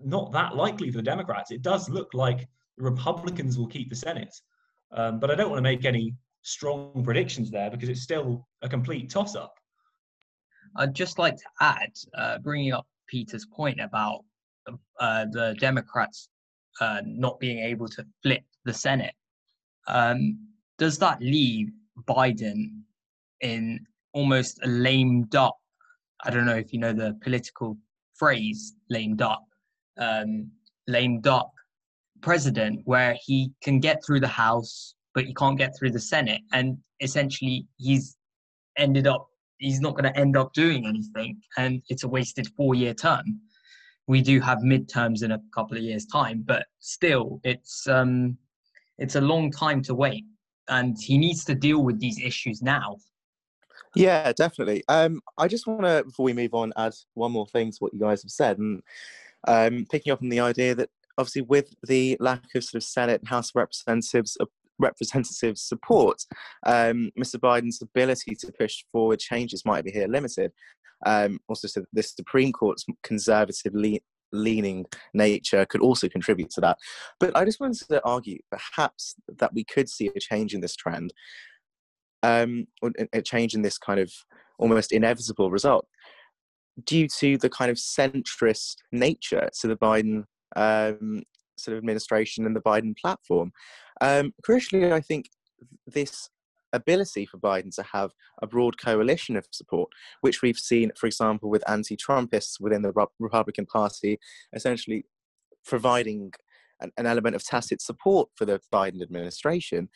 not 0.00 0.32
that 0.32 0.56
likely 0.56 0.90
for 0.90 0.96
the 0.96 1.02
Democrats. 1.02 1.50
It 1.50 1.62
does 1.62 1.88
look 1.88 2.12
like 2.12 2.48
the 2.76 2.84
Republicans 2.84 3.56
will 3.56 3.68
keep 3.68 3.88
the 3.88 3.96
Senate. 3.96 4.34
Um, 4.92 5.20
but 5.20 5.30
I 5.30 5.34
don't 5.34 5.50
want 5.50 5.58
to 5.58 5.62
make 5.62 5.84
any 5.84 6.14
strong 6.42 7.02
predictions 7.04 7.50
there 7.50 7.70
because 7.70 7.88
it's 7.88 8.02
still 8.02 8.46
a 8.62 8.68
complete 8.68 9.10
toss 9.10 9.34
up. 9.36 9.54
I'd 10.76 10.94
just 10.94 11.18
like 11.18 11.36
to 11.36 11.44
add, 11.60 11.92
uh, 12.16 12.38
bringing 12.38 12.72
up 12.72 12.86
Peter's 13.06 13.46
point 13.46 13.80
about 13.80 14.24
uh, 15.00 15.26
the 15.30 15.56
Democrats 15.58 16.28
uh, 16.80 17.00
not 17.06 17.40
being 17.40 17.58
able 17.58 17.88
to 17.88 18.04
flip 18.22 18.42
the 18.64 18.74
Senate. 18.74 19.14
Um, 19.86 20.38
does 20.78 20.98
that 20.98 21.20
leave 21.20 21.70
Biden 22.06 22.82
in 23.40 23.86
almost 24.12 24.58
a 24.62 24.68
lame 24.68 25.24
duck? 25.24 25.56
I 26.24 26.30
don't 26.30 26.46
know 26.46 26.56
if 26.56 26.72
you 26.72 26.78
know 26.78 26.92
the 26.92 27.16
political 27.22 27.76
phrase 28.14 28.74
lame 28.90 29.16
duck, 29.16 29.42
um, 29.98 30.50
lame 30.86 31.20
duck 31.20 31.50
president, 32.22 32.80
where 32.84 33.16
he 33.24 33.52
can 33.62 33.78
get 33.80 34.04
through 34.04 34.20
the 34.20 34.28
House, 34.28 34.94
but 35.14 35.24
he 35.24 35.34
can't 35.34 35.58
get 35.58 35.76
through 35.78 35.90
the 35.90 36.00
Senate. 36.00 36.40
And 36.52 36.78
essentially, 37.00 37.66
he's 37.76 38.16
ended 38.76 39.06
up 39.06 39.28
he's 39.58 39.80
not 39.80 39.92
going 39.92 40.04
to 40.04 40.18
end 40.18 40.36
up 40.36 40.52
doing 40.52 40.86
anything, 40.86 41.40
and 41.56 41.82
it's 41.88 42.04
a 42.04 42.08
wasted 42.08 42.46
four-year 42.56 42.94
term. 42.94 43.40
We 44.06 44.20
do 44.20 44.40
have 44.40 44.58
midterms 44.58 45.22
in 45.22 45.32
a 45.32 45.40
couple 45.54 45.76
of 45.76 45.82
years' 45.82 46.06
time, 46.06 46.44
but 46.46 46.66
still, 46.78 47.40
it's 47.42 47.86
um, 47.88 48.36
it's 48.98 49.16
a 49.16 49.20
long 49.20 49.50
time 49.50 49.82
to 49.82 49.94
wait, 49.94 50.24
and 50.68 50.96
he 51.00 51.18
needs 51.18 51.44
to 51.44 51.54
deal 51.54 51.82
with 51.82 52.00
these 52.00 52.20
issues 52.20 52.62
now. 52.62 52.96
Yeah, 53.94 54.32
definitely. 54.32 54.84
Um, 54.88 55.20
I 55.38 55.48
just 55.48 55.66
want 55.66 55.82
to, 55.82 56.04
before 56.04 56.24
we 56.24 56.34
move 56.34 56.54
on, 56.54 56.72
add 56.76 56.94
one 57.14 57.32
more 57.32 57.46
thing 57.46 57.70
to 57.70 57.76
what 57.78 57.94
you 57.94 58.00
guys 58.00 58.22
have 58.22 58.30
said, 58.30 58.58
and 58.58 58.82
um, 59.48 59.86
picking 59.90 60.12
up 60.12 60.22
on 60.22 60.28
the 60.28 60.40
idea 60.40 60.74
that 60.74 60.90
obviously 61.18 61.42
with 61.42 61.74
the 61.86 62.16
lack 62.20 62.44
of 62.54 62.64
sort 62.64 62.82
of 62.82 62.86
Senate 62.86 63.20
and 63.20 63.28
House 63.28 63.50
of 63.50 63.56
Representatives 63.56 64.36
representative 64.78 65.56
support, 65.58 66.22
um, 66.66 67.10
Mr. 67.18 67.36
Biden's 67.36 67.80
ability 67.80 68.34
to 68.34 68.52
push 68.52 68.84
forward 68.92 69.18
changes 69.18 69.64
might 69.64 69.84
be 69.84 69.90
here 69.90 70.08
limited. 70.08 70.52
Um, 71.04 71.38
also, 71.48 71.68
so 71.68 71.84
the 71.92 72.02
Supreme 72.02 72.52
Court's 72.52 72.84
conservative 73.02 73.74
leaning 74.36 74.86
nature 75.14 75.66
could 75.66 75.80
also 75.80 76.08
contribute 76.08 76.50
to 76.50 76.60
that. 76.60 76.78
But 77.18 77.36
I 77.36 77.44
just 77.44 77.60
wanted 77.60 77.88
to 77.88 78.04
argue 78.04 78.38
perhaps 78.50 79.14
that 79.38 79.52
we 79.52 79.64
could 79.64 79.88
see 79.88 80.10
a 80.14 80.20
change 80.20 80.54
in 80.54 80.60
this 80.60 80.76
trend, 80.76 81.12
um, 82.22 82.66
a 83.12 83.22
change 83.22 83.54
in 83.54 83.62
this 83.62 83.78
kind 83.78 84.00
of 84.00 84.12
almost 84.58 84.92
inevitable 84.92 85.50
result 85.50 85.86
due 86.84 87.08
to 87.08 87.38
the 87.38 87.48
kind 87.48 87.70
of 87.70 87.76
centrist 87.76 88.76
nature 88.92 89.48
to 89.60 89.68
the 89.68 89.76
Biden 89.76 90.24
um, 90.56 91.22
sort 91.56 91.72
of 91.74 91.78
administration 91.78 92.44
and 92.46 92.54
the 92.54 92.60
Biden 92.60 92.96
platform. 92.96 93.52
Um, 94.00 94.32
crucially, 94.46 94.92
I 94.92 95.00
think 95.00 95.30
this 95.86 96.28
ability 96.76 97.26
for 97.26 97.38
Biden 97.38 97.74
to 97.76 97.82
have 97.82 98.12
a 98.42 98.46
broad 98.46 98.78
coalition 98.78 99.36
of 99.36 99.46
support, 99.50 99.90
which 100.20 100.42
we've 100.42 100.58
seen, 100.58 100.92
for 100.96 101.06
example, 101.06 101.50
with 101.50 101.68
anti 101.68 101.96
Trumpists 101.96 102.60
within 102.60 102.82
the 102.82 102.92
Republican 103.18 103.66
Party, 103.66 104.18
essentially 104.54 105.04
providing 105.64 106.32
an, 106.80 106.92
an, 106.96 107.06
element 107.06 107.34
of 107.34 107.44
tacit 107.44 107.82
support 107.82 108.28
for 108.36 108.44
the 108.44 108.60
Biden 108.72 109.02
administration. 109.02 109.88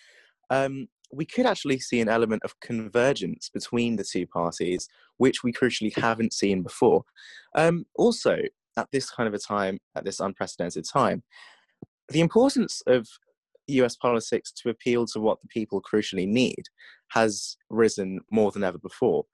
Um, 0.50 0.88
we 1.12 1.24
could 1.24 1.46
actually 1.46 1.78
see 1.78 2.00
an 2.00 2.08
element 2.08 2.42
of 2.44 2.58
convergence 2.60 3.50
between 3.52 3.96
the 3.96 4.04
two 4.04 4.26
parties, 4.26 4.88
which 5.16 5.42
we 5.42 5.52
crucially 5.52 5.96
haven't 5.96 6.32
seen 6.32 6.62
before. 6.62 7.04
Um, 7.54 7.86
also, 7.96 8.38
at 8.76 8.88
this 8.92 9.10
kind 9.10 9.26
of 9.26 9.34
a 9.34 9.38
time, 9.38 9.78
at 9.96 10.04
this 10.04 10.20
unprecedented 10.20 10.84
time, 10.90 11.22
the 12.08 12.20
importance 12.20 12.82
of 12.86 13.08
US 13.70 13.96
politics 13.96 14.52
to 14.52 14.70
appeal 14.70 15.06
to 15.06 15.20
what 15.20 15.40
the 15.40 15.48
people 15.48 15.82
crucially 15.82 16.26
need 16.26 16.64
has 17.08 17.56
risen 17.68 18.20
more 18.30 18.50
than 18.50 18.64
ever 18.64 18.78
before. 18.78 19.24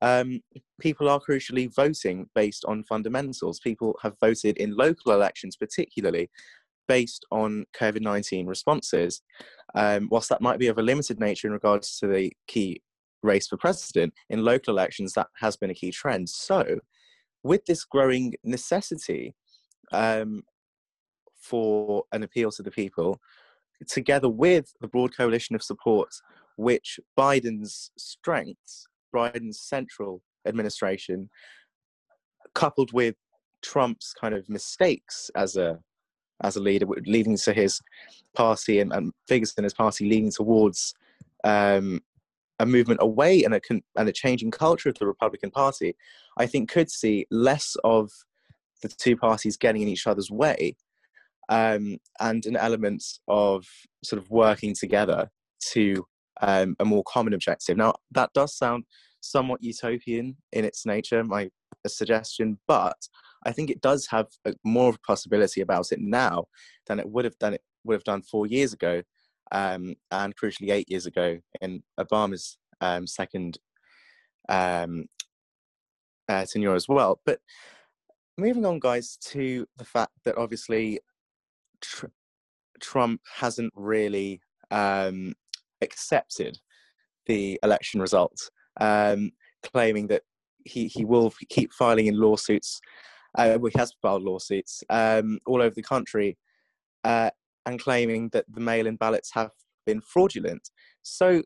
Um, 0.00 0.40
people 0.80 1.08
are 1.08 1.20
crucially 1.20 1.72
voting 1.74 2.28
based 2.34 2.64
on 2.64 2.84
fundamentals. 2.84 3.60
People 3.60 3.98
have 4.02 4.14
voted 4.20 4.56
in 4.56 4.76
local 4.76 5.12
elections, 5.12 5.56
particularly 5.56 6.30
based 6.86 7.24
on 7.30 7.64
COVID 7.78 8.00
19 8.00 8.46
responses. 8.46 9.22
Um, 9.74 10.08
whilst 10.10 10.30
that 10.30 10.40
might 10.40 10.58
be 10.58 10.68
of 10.68 10.78
a 10.78 10.82
limited 10.82 11.20
nature 11.20 11.46
in 11.46 11.52
regards 11.52 11.98
to 11.98 12.06
the 12.06 12.32
key 12.46 12.82
race 13.22 13.48
for 13.48 13.56
president, 13.56 14.14
in 14.30 14.44
local 14.44 14.72
elections, 14.74 15.12
that 15.12 15.28
has 15.36 15.56
been 15.56 15.70
a 15.70 15.74
key 15.74 15.90
trend. 15.90 16.28
So, 16.28 16.80
with 17.42 17.64
this 17.66 17.84
growing 17.84 18.34
necessity 18.44 19.34
um, 19.92 20.42
for 21.40 22.04
an 22.12 22.22
appeal 22.22 22.50
to 22.52 22.62
the 22.62 22.70
people, 22.70 23.20
together 23.86 24.28
with 24.28 24.72
the 24.80 24.88
broad 24.88 25.16
coalition 25.16 25.54
of 25.54 25.62
support, 25.62 26.08
which 26.56 26.98
Biden's 27.18 27.90
strengths, 27.96 28.86
Biden's 29.14 29.60
central 29.60 30.22
administration, 30.46 31.30
coupled 32.54 32.92
with 32.92 33.14
Trump's 33.62 34.12
kind 34.12 34.34
of 34.34 34.48
mistakes 34.48 35.30
as 35.34 35.56
a 35.56 35.78
as 36.44 36.54
a 36.54 36.60
leader, 36.60 36.86
leading 37.04 37.36
to 37.36 37.52
his 37.52 37.80
party 38.34 38.78
and, 38.78 38.92
and 38.92 39.12
figures 39.26 39.54
in 39.58 39.64
his 39.64 39.74
party 39.74 40.08
leading 40.08 40.30
towards 40.30 40.94
um, 41.42 42.00
a 42.60 42.66
movement 42.66 43.00
away 43.02 43.42
and 43.42 43.54
a 43.54 43.60
and 43.96 44.08
a 44.08 44.12
changing 44.12 44.50
culture 44.50 44.88
of 44.88 44.98
the 44.98 45.06
Republican 45.06 45.50
Party, 45.50 45.96
I 46.36 46.46
think 46.46 46.70
could 46.70 46.90
see 46.90 47.26
less 47.30 47.76
of 47.84 48.10
the 48.82 48.88
two 48.88 49.16
parties 49.16 49.56
getting 49.56 49.82
in 49.82 49.88
each 49.88 50.06
other's 50.06 50.30
way 50.30 50.76
um, 51.48 51.98
and 52.20 52.46
an 52.46 52.56
element 52.56 53.04
of 53.26 53.66
sort 54.04 54.20
of 54.22 54.30
working 54.30 54.74
together 54.74 55.30
to 55.72 56.04
um, 56.40 56.76
a 56.78 56.84
more 56.84 57.02
common 57.04 57.34
objective. 57.34 57.76
Now, 57.76 57.94
that 58.12 58.30
does 58.32 58.56
sound 58.56 58.84
somewhat 59.20 59.62
utopian 59.62 60.36
in 60.52 60.64
its 60.64 60.86
nature, 60.86 61.24
my 61.24 61.50
suggestion, 61.86 62.58
but 62.66 62.96
I 63.44 63.52
think 63.52 63.70
it 63.70 63.80
does 63.80 64.06
have 64.10 64.26
a, 64.44 64.54
more 64.64 64.90
of 64.90 64.96
a 64.96 65.06
possibility 65.06 65.60
about 65.60 65.92
it 65.92 66.00
now 66.00 66.46
than 66.86 66.98
it 66.98 67.08
would 67.08 67.24
have 67.24 67.38
done 67.38 67.54
it 67.54 67.62
would 67.84 67.94
have 67.94 68.04
done 68.04 68.22
four 68.22 68.46
years 68.46 68.72
ago, 68.72 69.02
um, 69.52 69.94
and 70.10 70.36
crucially 70.36 70.70
eight 70.70 70.90
years 70.90 71.06
ago 71.06 71.38
in 71.60 71.82
Obama's 71.98 72.58
um, 72.80 73.06
second 73.06 73.58
um, 74.48 75.06
uh, 76.28 76.44
tenure 76.50 76.74
as 76.74 76.88
well. 76.88 77.20
But 77.24 77.40
moving 78.36 78.66
on, 78.66 78.78
guys, 78.78 79.16
to 79.28 79.66
the 79.76 79.84
fact 79.84 80.12
that 80.24 80.36
obviously 80.36 81.00
tr- 81.80 82.06
Trump 82.80 83.20
hasn't 83.36 83.72
really 83.74 84.40
um, 84.70 85.34
accepted 85.80 86.58
the 87.26 87.58
election 87.62 88.00
results, 88.00 88.50
um, 88.80 89.30
claiming 89.62 90.06
that 90.08 90.22
he, 90.64 90.86
he 90.86 91.04
will 91.04 91.32
keep 91.48 91.72
filing 91.72 92.06
in 92.06 92.18
lawsuits. 92.18 92.80
Uh, 93.36 93.58
well, 93.60 93.70
he 93.72 93.78
has 93.78 93.92
filed 94.00 94.22
lawsuits 94.22 94.82
um, 94.90 95.38
all 95.46 95.62
over 95.62 95.74
the 95.74 95.82
country 95.82 96.36
uh, 97.04 97.30
and 97.66 97.80
claiming 97.80 98.28
that 98.32 98.44
the 98.48 98.60
mail 98.60 98.86
in 98.86 98.96
ballots 98.96 99.30
have 99.32 99.50
been 99.86 100.00
fraudulent. 100.00 100.70
So, 101.02 101.42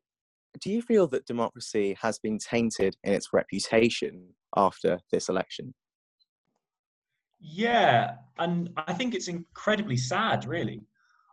do 0.60 0.70
you 0.70 0.82
feel 0.82 1.06
that 1.08 1.26
democracy 1.26 1.96
has 2.00 2.18
been 2.18 2.38
tainted 2.38 2.94
in 3.04 3.14
its 3.14 3.32
reputation 3.32 4.28
after 4.54 4.98
this 5.10 5.28
election? 5.28 5.74
Yeah, 7.44 8.14
and 8.38 8.70
I 8.76 8.92
think 8.92 9.14
it's 9.14 9.28
incredibly 9.28 9.96
sad, 9.96 10.44
really. 10.44 10.80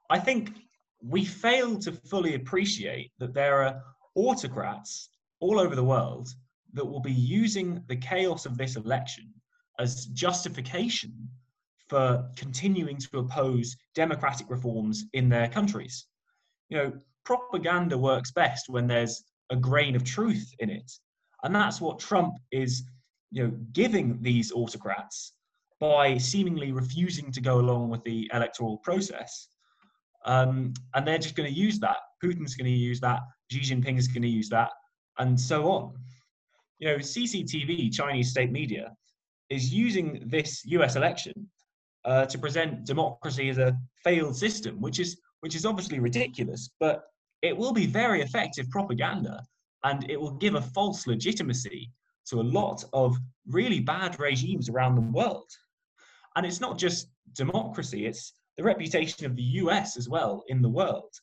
I 0.10 0.20
think 0.20 0.58
we 1.02 1.24
fail 1.24 1.78
to 1.80 1.92
fully 1.92 2.34
appreciate 2.34 3.12
that 3.20 3.34
there 3.34 3.62
are 3.64 3.82
autocrats 4.16 5.10
all 5.40 5.60
over 5.60 5.76
the 5.76 5.84
world 5.84 6.30
that 6.74 6.84
will 6.84 7.00
be 7.00 7.12
using 7.12 7.84
the 7.88 7.96
chaos 7.96 8.46
of 8.48 8.58
this 8.58 8.76
election 8.76 9.32
as 9.78 10.08
justification 10.08 11.14
for 11.88 12.28
continuing 12.36 12.98
to 12.98 13.20
oppose 13.20 13.78
democratic 13.94 14.50
reforms 14.50 15.06
in 15.14 15.30
their 15.30 15.48
countries. 15.48 16.08
You 16.70 16.78
know, 16.78 16.94
propaganda 17.24 17.98
works 17.98 18.32
best 18.32 18.68
when 18.68 18.88
there's 18.88 19.24
a 19.52 19.56
grain 19.56 19.96
of 19.96 20.04
truth 20.04 20.52
in 20.60 20.70
it. 20.72 20.92
And 21.44 21.56
that's 21.56 21.80
what 21.80 22.00
Trump 22.00 22.36
is, 22.52 22.84
you 23.32 23.44
know, 23.44 23.54
giving 23.72 24.22
these 24.22 24.52
autocrats 24.52 25.34
by 25.80 26.18
seemingly 26.18 26.72
refusing 26.72 27.32
to 27.32 27.42
go 27.42 27.60
along 27.60 27.90
with 27.90 28.04
the 28.04 28.30
electoral 28.34 28.78
process. 28.78 29.48
Um, 30.26 30.74
and 30.94 31.08
they're 31.08 31.18
just 31.18 31.36
going 31.36 31.52
to 31.52 31.58
use 31.58 31.80
that. 31.80 31.98
Putin's 32.24 32.56
going 32.56 32.66
to 32.66 32.72
use 32.72 33.00
that. 33.00 33.22
Xi 33.52 33.62
Jinping 33.62 33.98
is 33.98 34.08
going 34.08 34.22
to 34.22 34.28
use 34.28 34.50
that, 34.50 34.70
and 35.18 35.40
so 35.40 35.72
on. 35.72 35.94
You 36.80 36.90
know, 36.90 36.96
CCTV, 36.98 37.94
Chinese 37.94 38.30
state 38.30 38.52
media, 38.52 38.94
is 39.50 39.74
using 39.74 40.24
this 40.28 40.64
U.S. 40.66 40.96
election 40.96 41.50
uh, 42.06 42.26
to 42.26 42.38
present 42.38 42.86
democracy 42.86 43.50
as 43.50 43.58
a 43.58 43.78
failed 44.04 44.36
system, 44.36 44.80
which 44.82 45.00
is 45.00 45.20
which 45.42 45.56
is 45.56 45.66
obviously 45.66 46.00
ridiculous. 46.00 46.70
But 46.80 47.04
it 47.42 47.56
will 47.56 47.74
be 47.74 47.86
very 47.86 48.22
effective 48.22 48.70
propaganda, 48.70 49.42
and 49.84 50.10
it 50.10 50.20
will 50.20 50.32
give 50.32 50.56
a 50.56 50.62
false 50.62 51.08
legitimacy 51.08 51.90
to 52.28 52.42
a 52.42 52.44
lot 52.44 52.84
of 52.94 53.18
really 53.48 53.80
bad 53.80 54.20
regimes 54.20 54.70
around 54.70 54.96
the 54.96 55.02
world. 55.02 55.50
And 56.40 56.46
it's 56.46 56.62
not 56.62 56.78
just 56.78 57.10
democracy; 57.34 58.06
it's 58.06 58.32
the 58.56 58.64
reputation 58.64 59.26
of 59.26 59.36
the 59.36 59.44
US 59.64 59.98
as 59.98 60.08
well 60.08 60.46
in 60.48 60.62
the 60.62 60.70
world. 60.70 61.14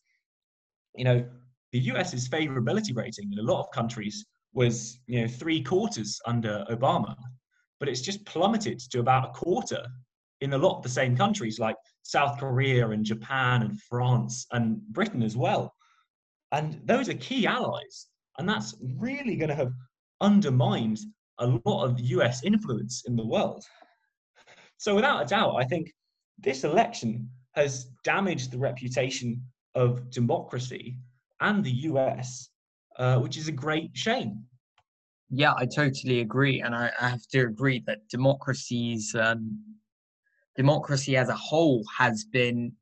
You 0.94 1.04
know, 1.04 1.26
the 1.72 1.78
US's 1.78 2.28
favorability 2.28 2.94
rating 2.94 3.32
in 3.32 3.38
a 3.38 3.50
lot 3.50 3.60
of 3.60 3.70
countries 3.70 4.26
was, 4.52 5.00
you 5.06 5.22
know, 5.22 5.26
three 5.26 5.62
quarters 5.62 6.20
under 6.26 6.66
Obama, 6.68 7.16
but 7.80 7.88
it's 7.88 8.02
just 8.02 8.26
plummeted 8.26 8.78
to 8.90 9.00
about 9.00 9.30
a 9.30 9.32
quarter 9.32 9.86
in 10.42 10.52
a 10.52 10.58
lot 10.58 10.76
of 10.76 10.82
the 10.82 10.90
same 10.90 11.16
countries 11.16 11.58
like 11.58 11.76
South 12.02 12.38
Korea 12.38 12.90
and 12.90 13.02
Japan 13.02 13.62
and 13.62 13.80
France 13.80 14.46
and 14.52 14.82
Britain 14.88 15.22
as 15.22 15.34
well. 15.34 15.72
And 16.52 16.82
those 16.84 17.08
are 17.08 17.14
key 17.14 17.46
allies. 17.46 18.08
And 18.36 18.46
that's 18.46 18.74
really 18.98 19.36
going 19.36 19.48
to 19.48 19.54
have 19.54 19.72
undermined 20.20 20.98
a 21.38 21.46
lot 21.64 21.84
of 21.84 22.00
US 22.00 22.44
influence 22.44 23.04
in 23.06 23.16
the 23.16 23.26
world. 23.26 23.64
So, 24.78 24.94
without 24.94 25.22
a 25.22 25.26
doubt, 25.26 25.56
I 25.56 25.64
think 25.64 25.92
this 26.38 26.64
election 26.64 27.30
has 27.52 27.86
damaged 28.04 28.50
the 28.50 28.58
reputation 28.58 29.42
of 29.74 30.10
democracy 30.10 30.98
and 31.40 31.64
the 31.64 31.70
US, 31.70 32.50
uh, 32.98 33.18
which 33.18 33.36
is 33.36 33.48
a 33.48 33.52
great 33.52 33.90
shame. 33.94 34.44
Yeah, 35.30 35.54
I 35.56 35.66
totally 35.66 36.20
agree, 36.20 36.60
and 36.60 36.74
I, 36.74 36.90
I 37.00 37.08
have 37.08 37.26
to 37.32 37.40
agree 37.40 37.82
that 37.86 38.08
democracies, 38.08 39.14
um, 39.14 39.60
democracy 40.54 41.16
as 41.16 41.28
a 41.28 41.34
whole, 41.34 41.82
has 41.98 42.24
been 42.24 42.72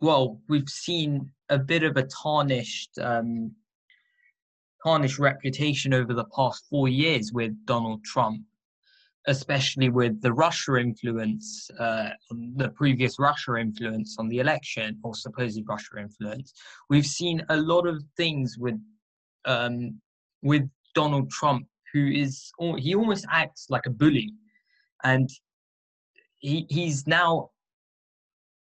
well. 0.00 0.40
We've 0.48 0.68
seen 0.68 1.30
a 1.50 1.58
bit 1.58 1.82
of 1.82 1.96
a 1.96 2.04
tarnished, 2.04 2.98
um, 2.98 3.52
tarnished 4.82 5.18
reputation 5.18 5.92
over 5.92 6.14
the 6.14 6.24
past 6.36 6.64
four 6.70 6.88
years 6.88 7.30
with 7.32 7.52
Donald 7.66 8.02
Trump 8.04 8.42
especially 9.26 9.88
with 9.88 10.20
the 10.20 10.32
Russia 10.32 10.76
influence, 10.76 11.70
uh, 11.78 12.10
the 12.56 12.70
previous 12.70 13.18
Russia 13.18 13.56
influence 13.56 14.16
on 14.18 14.28
the 14.28 14.38
election, 14.38 14.98
or 15.04 15.14
supposed 15.14 15.60
Russia 15.68 15.98
influence, 15.98 16.52
we've 16.90 17.06
seen 17.06 17.44
a 17.48 17.56
lot 17.56 17.86
of 17.86 18.02
things 18.16 18.56
with 18.58 18.78
um, 19.44 20.00
with 20.42 20.68
Donald 20.94 21.30
Trump, 21.30 21.66
who 21.92 22.08
is 22.08 22.50
he 22.78 22.94
almost 22.94 23.26
acts 23.30 23.66
like 23.70 23.86
a 23.86 23.90
bully, 23.90 24.32
and 25.04 25.28
he 26.38 26.66
he's 26.68 27.06
now 27.06 27.50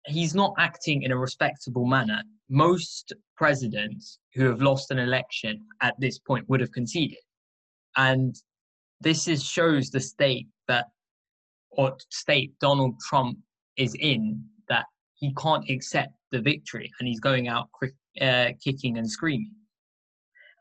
he's 0.08 0.34
not 0.34 0.54
acting 0.58 1.04
in 1.04 1.12
a 1.12 1.18
respectable 1.18 1.86
manner. 1.86 2.24
Most 2.50 3.14
presidents 3.38 4.18
who 4.34 4.46
have 4.46 4.62
lost 4.62 4.90
an 4.90 4.98
election 4.98 5.64
at 5.82 5.94
this 6.00 6.18
point 6.18 6.50
would 6.50 6.62
have 6.62 6.72
conceded, 6.72 7.20
and 7.98 8.36
this 9.02 9.28
is 9.28 9.44
shows 9.44 9.90
the 9.90 10.00
state 10.00 10.48
that 10.68 10.86
or 11.72 11.98
state 12.10 12.54
Donald 12.60 12.96
Trump 13.08 13.38
is 13.78 13.96
in 13.96 14.44
that 14.68 14.86
he 15.16 15.34
can't 15.36 15.70
accept 15.70 16.14
the 16.32 16.42
victory 16.42 16.92
and 17.00 17.08
he's 17.08 17.20
going 17.20 17.48
out 17.48 17.70
uh, 18.22 18.50
kicking 18.64 18.98
and 18.98 19.10
screaming. 19.10 19.52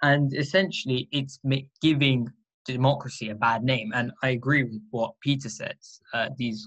And 0.03 0.33
essentially, 0.35 1.09
it's 1.11 1.41
giving 1.83 2.29
democracy 2.65 3.31
a 3.31 3.35
bad 3.35 3.65
name. 3.65 3.91
And 3.95 4.13
I 4.23 4.31
agree 4.31 4.63
with 4.63 4.81
what 4.91 5.15
Peter 5.21 5.49
says. 5.49 6.01
Uh, 6.15 6.29
these 6.37 6.67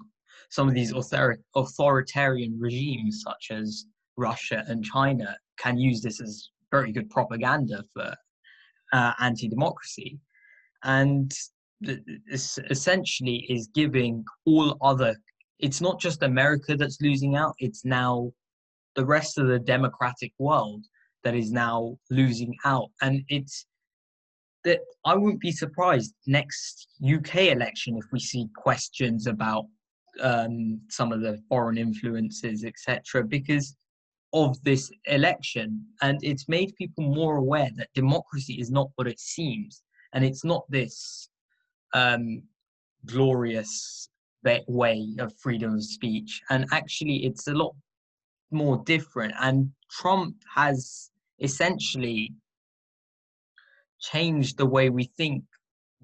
some 0.49 0.67
of 0.67 0.73
these 0.73 0.91
author- 0.91 1.41
authoritarian 1.55 2.57
regimes, 2.59 3.23
such 3.25 3.51
as 3.51 3.85
Russia 4.17 4.65
and 4.67 4.83
China, 4.83 5.37
can 5.57 5.77
use 5.77 6.01
this 6.01 6.19
as 6.19 6.49
very 6.71 6.91
good 6.91 7.09
propaganda 7.09 7.83
for 7.93 8.13
uh, 8.91 9.13
anti-democracy. 9.19 10.19
And 10.83 11.31
essentially 12.29 13.45
is 13.49 13.69
giving 13.73 14.23
all 14.45 14.77
other 14.81 15.15
it's 15.59 15.81
not 15.81 15.99
just 15.99 16.21
america 16.21 16.75
that's 16.75 17.01
losing 17.01 17.35
out 17.35 17.53
it's 17.59 17.83
now 17.85 18.31
the 18.95 19.05
rest 19.05 19.37
of 19.37 19.47
the 19.47 19.59
democratic 19.59 20.31
world 20.37 20.85
that 21.23 21.35
is 21.35 21.51
now 21.51 21.97
losing 22.09 22.55
out. 22.65 22.89
And 23.01 23.23
it's 23.29 23.65
that 24.63 24.79
i 25.05 25.15
wouldn't 25.15 25.41
be 25.41 25.51
surprised 25.51 26.13
next 26.27 26.87
uk 27.11 27.35
election 27.35 27.97
if 27.97 28.05
we 28.11 28.19
see 28.19 28.47
questions 28.55 29.25
about 29.25 29.65
um, 30.21 30.79
some 30.87 31.11
of 31.11 31.21
the 31.21 31.41
foreign 31.49 31.79
influences 31.79 32.63
etc 32.63 33.23
because 33.23 33.75
of 34.33 34.61
this 34.63 34.91
election. 35.05 35.85
And 36.01 36.19
it's 36.21 36.47
made 36.47 36.75
people 36.77 37.03
more 37.03 37.37
aware 37.37 37.69
that 37.75 37.89
democracy 37.95 38.53
is 38.61 38.71
not 38.71 38.89
what 38.95 39.07
it 39.07 39.19
seems. 39.19 39.83
And 40.13 40.23
it's 40.23 40.45
not 40.45 40.63
this 40.69 41.29
um, 41.93 42.43
glorious 43.05 44.09
way 44.67 45.15
of 45.19 45.33
freedom 45.37 45.75
of 45.75 45.83
speech. 45.83 46.41
And 46.49 46.65
actually, 46.71 47.25
it's 47.25 47.47
a 47.47 47.53
lot 47.53 47.75
more 48.51 48.81
different. 48.85 49.33
And 49.39 49.71
Trump 49.89 50.35
has 50.53 51.11
essentially 51.39 52.33
changed 53.99 54.57
the 54.57 54.65
way 54.65 54.89
we 54.89 55.05
think 55.17 55.43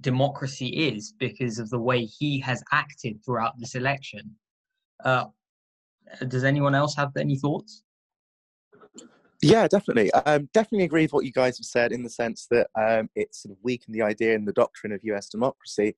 democracy 0.01 0.67
is 0.67 1.13
because 1.17 1.59
of 1.59 1.69
the 1.69 1.79
way 1.79 2.05
he 2.05 2.39
has 2.39 2.63
acted 2.71 3.23
throughout 3.23 3.53
this 3.57 3.75
election. 3.75 4.35
Uh, 5.03 5.25
does 6.27 6.43
anyone 6.43 6.75
else 6.75 6.95
have 6.95 7.15
any 7.17 7.37
thoughts? 7.37 7.83
Yeah, 9.41 9.67
definitely. 9.67 10.11
Um, 10.11 10.49
definitely 10.53 10.85
agree 10.85 11.03
with 11.03 11.13
what 11.13 11.25
you 11.25 11.31
guys 11.31 11.57
have 11.59 11.65
said 11.65 11.91
in 11.91 12.03
the 12.03 12.09
sense 12.09 12.47
that 12.49 12.67
um, 12.79 13.09
it's 13.15 13.43
sort 13.43 13.51
of 13.51 13.57
weakened 13.63 13.93
the 13.95 14.01
idea 14.01 14.33
and 14.35 14.47
the 14.47 14.53
doctrine 14.53 14.91
of 14.91 15.01
US 15.03 15.29
democracy. 15.29 15.95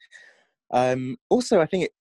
Um, 0.71 1.17
also, 1.29 1.61
I 1.61 1.65
think 1.65 1.85
it, 1.85 1.91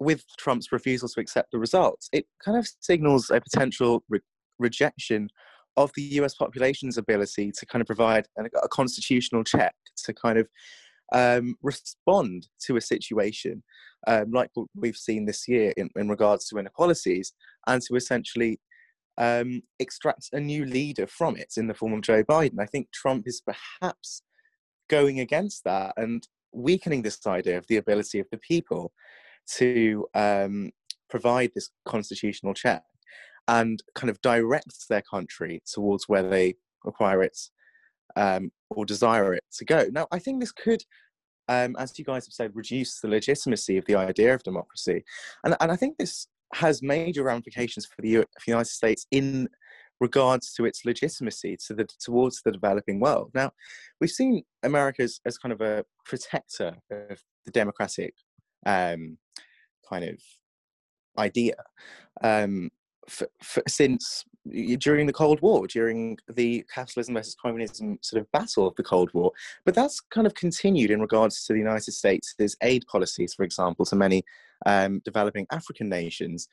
with 0.00 0.24
Trump's 0.38 0.72
refusal 0.72 1.08
to 1.08 1.20
accept 1.20 1.52
the 1.52 1.58
results, 1.58 2.08
it 2.12 2.26
kind 2.44 2.58
of 2.58 2.68
signals 2.80 3.30
a 3.30 3.40
potential 3.40 4.02
re- 4.08 4.20
rejection 4.58 5.28
of 5.76 5.92
the 5.94 6.02
US 6.20 6.34
population's 6.34 6.98
ability 6.98 7.52
to 7.52 7.66
kind 7.66 7.80
of 7.80 7.86
provide 7.86 8.26
a, 8.36 8.44
a 8.62 8.68
constitutional 8.68 9.44
check 9.44 9.74
to 10.04 10.12
kind 10.12 10.38
of 10.38 10.48
um, 11.12 11.54
respond 11.62 12.48
to 12.66 12.76
a 12.76 12.80
situation 12.80 13.62
um, 14.06 14.30
like 14.30 14.50
what 14.54 14.68
we've 14.74 14.96
seen 14.96 15.24
this 15.24 15.48
year 15.48 15.72
in, 15.76 15.88
in 15.96 16.08
regards 16.08 16.48
to 16.48 16.58
inequalities 16.58 17.32
and 17.66 17.82
to 17.82 17.96
essentially 17.96 18.60
um, 19.18 19.62
extract 19.78 20.28
a 20.32 20.40
new 20.40 20.64
leader 20.64 21.06
from 21.06 21.36
it 21.36 21.54
in 21.56 21.66
the 21.66 21.74
form 21.74 21.92
of 21.92 22.02
Joe 22.02 22.22
Biden. 22.22 22.60
I 22.60 22.66
think 22.66 22.90
Trump 22.92 23.26
is 23.26 23.42
perhaps 23.42 24.22
going 24.88 25.20
against 25.20 25.64
that 25.64 25.92
and 25.96 26.26
weakening 26.52 27.02
this 27.02 27.26
idea 27.26 27.58
of 27.58 27.66
the 27.66 27.76
ability 27.76 28.20
of 28.20 28.26
the 28.30 28.38
people 28.38 28.92
to 29.56 30.06
um, 30.14 30.70
provide 31.10 31.50
this 31.54 31.70
constitutional 31.84 32.54
check 32.54 32.82
and 33.48 33.82
kind 33.94 34.10
of 34.10 34.20
direct 34.20 34.88
their 34.88 35.02
country 35.02 35.62
towards 35.72 36.08
where 36.08 36.28
they 36.28 36.54
require 36.84 37.22
it 37.22 37.38
um, 38.16 38.50
or 38.70 38.84
desire 38.84 39.34
it 39.34 39.44
to 39.52 39.64
go. 39.64 39.86
Now, 39.90 40.06
I 40.12 40.18
think 40.18 40.40
this 40.40 40.52
could, 40.52 40.82
um, 41.48 41.74
as 41.78 41.98
you 41.98 42.04
guys 42.04 42.26
have 42.26 42.34
said, 42.34 42.52
reduce 42.54 43.00
the 43.00 43.08
legitimacy 43.08 43.78
of 43.78 43.86
the 43.86 43.96
idea 43.96 44.34
of 44.34 44.42
democracy. 44.42 45.04
And, 45.44 45.56
and 45.60 45.72
I 45.72 45.76
think 45.76 45.96
this 45.98 46.28
has 46.54 46.82
major 46.82 47.24
ramifications 47.24 47.86
for 47.86 48.00
the, 48.02 48.24
United 48.46 48.70
States 48.70 49.06
in 49.10 49.48
regards 50.00 50.52
to 50.54 50.64
its 50.64 50.84
legitimacy 50.84 51.56
to 51.66 51.74
the, 51.74 51.86
towards 52.00 52.42
the 52.42 52.52
developing 52.52 53.00
world. 53.00 53.30
Now, 53.34 53.50
we've 54.00 54.10
seen 54.10 54.44
America 54.62 55.02
as, 55.02 55.20
as 55.26 55.38
kind 55.38 55.52
of 55.52 55.60
a 55.60 55.84
protector 56.04 56.76
of 56.90 57.22
the 57.44 57.50
democratic 57.50 58.14
um, 58.64 59.18
kind 59.88 60.04
of 60.04 60.18
idea 61.18 61.54
um, 62.22 62.70
for, 63.08 63.28
for, 63.42 63.62
since 63.66 64.24
during 64.78 65.06
the 65.06 65.12
Cold 65.12 65.40
War, 65.40 65.66
during 65.66 66.18
the 66.28 66.64
capitalism 66.72 67.14
versus 67.14 67.36
communism 67.40 67.98
sort 68.02 68.20
of 68.20 68.30
battle 68.32 68.66
of 68.66 68.74
the 68.76 68.82
Cold 68.82 69.10
War. 69.14 69.32
But 69.64 69.74
that's 69.74 70.00
kind 70.00 70.26
of 70.26 70.34
continued 70.34 70.90
in 70.90 71.00
regards 71.00 71.44
to 71.44 71.52
the 71.52 71.58
United 71.58 71.92
States' 71.92 72.34
aid 72.62 72.84
policies, 72.90 73.34
for 73.34 73.44
example, 73.44 73.84
to 73.86 73.96
many 73.96 74.24
um, 74.66 75.00
developing 75.04 75.46
African 75.52 75.88
nations 75.88 76.48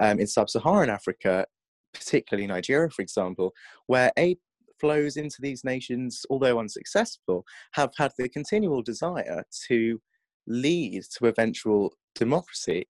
um, 0.00 0.20
in 0.20 0.26
sub 0.26 0.50
Saharan 0.50 0.90
Africa, 0.90 1.46
particularly 1.92 2.46
Nigeria, 2.46 2.90
for 2.90 3.02
example, 3.02 3.52
where 3.86 4.12
aid 4.16 4.38
flows 4.78 5.16
into 5.16 5.36
these 5.40 5.64
nations, 5.64 6.24
although 6.30 6.60
unsuccessful, 6.60 7.44
have 7.72 7.92
had 7.96 8.12
the 8.16 8.28
continual 8.28 8.82
desire 8.82 9.42
to 9.66 10.00
lead 10.46 11.02
to 11.16 11.26
eventual 11.26 11.92
democracy. 12.14 12.86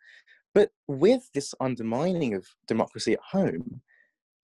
But 0.55 0.71
with 0.87 1.31
this 1.35 1.55
undermining 1.61 2.35
of 2.35 2.47
democracy 2.67 3.15
at 3.15 3.21
home, 3.21 3.81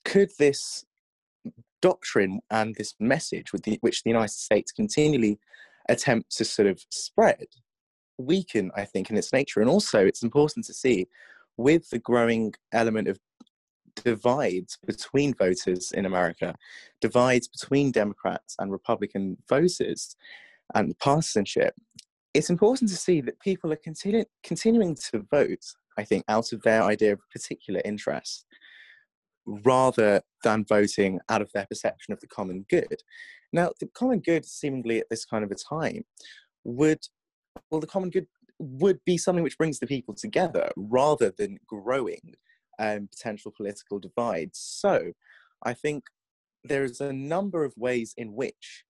could 0.04 0.30
this 0.38 0.84
doctrine 1.82 2.40
and 2.50 2.74
this 2.76 2.94
message 2.98 3.50
the, 3.52 3.78
which 3.80 4.02
the 4.02 4.10
United 4.10 4.32
States 4.32 4.72
continually 4.72 5.38
attempt 5.88 6.34
to 6.36 6.44
sort 6.44 6.68
of 6.68 6.82
spread 6.90 7.46
weaken, 8.16 8.70
I 8.76 8.84
think, 8.84 9.10
in 9.10 9.16
its 9.16 9.32
nature? 9.32 9.60
And 9.60 9.68
also, 9.68 10.04
it's 10.04 10.22
important 10.22 10.66
to 10.66 10.74
see 10.74 11.08
with 11.56 11.90
the 11.90 11.98
growing 11.98 12.54
element 12.72 13.08
of 13.08 13.18
divides 14.02 14.78
between 14.84 15.34
voters 15.34 15.92
in 15.92 16.04
America, 16.04 16.54
divides 17.00 17.46
between 17.46 17.92
Democrats 17.92 18.56
and 18.58 18.72
Republican 18.72 19.36
voters, 19.48 20.16
and 20.74 20.98
partisanship, 20.98 21.74
it's 22.32 22.50
important 22.50 22.90
to 22.90 22.96
see 22.96 23.20
that 23.20 23.38
people 23.40 23.72
are 23.72 23.76
continu- 23.76 24.24
continuing 24.42 24.96
to 24.96 25.20
vote, 25.30 25.64
I 25.96 26.04
think, 26.04 26.24
out 26.28 26.52
of 26.52 26.62
their 26.62 26.82
idea 26.82 27.12
of 27.12 27.20
particular 27.30 27.80
interest 27.84 28.46
rather 29.46 30.22
than 30.42 30.64
voting 30.68 31.20
out 31.28 31.42
of 31.42 31.50
their 31.52 31.66
perception 31.66 32.12
of 32.12 32.20
the 32.20 32.26
common 32.26 32.64
good. 32.68 33.02
Now, 33.52 33.70
the 33.80 33.88
common 33.94 34.20
good, 34.20 34.44
seemingly 34.44 34.98
at 34.98 35.06
this 35.10 35.24
kind 35.24 35.44
of 35.44 35.50
a 35.50 35.54
time, 35.54 36.04
would, 36.64 37.00
well, 37.70 37.80
the 37.80 37.86
common 37.86 38.10
good 38.10 38.26
would 38.58 39.00
be 39.04 39.18
something 39.18 39.44
which 39.44 39.58
brings 39.58 39.78
the 39.78 39.86
people 39.86 40.14
together 40.14 40.70
rather 40.76 41.32
than 41.36 41.58
growing 41.66 42.34
um, 42.78 43.08
potential 43.08 43.52
political 43.56 43.98
divides. 43.98 44.58
So 44.58 45.12
I 45.62 45.74
think 45.74 46.04
there's 46.64 47.00
a 47.00 47.12
number 47.12 47.64
of 47.64 47.74
ways 47.76 48.14
in 48.16 48.34
which 48.34 48.84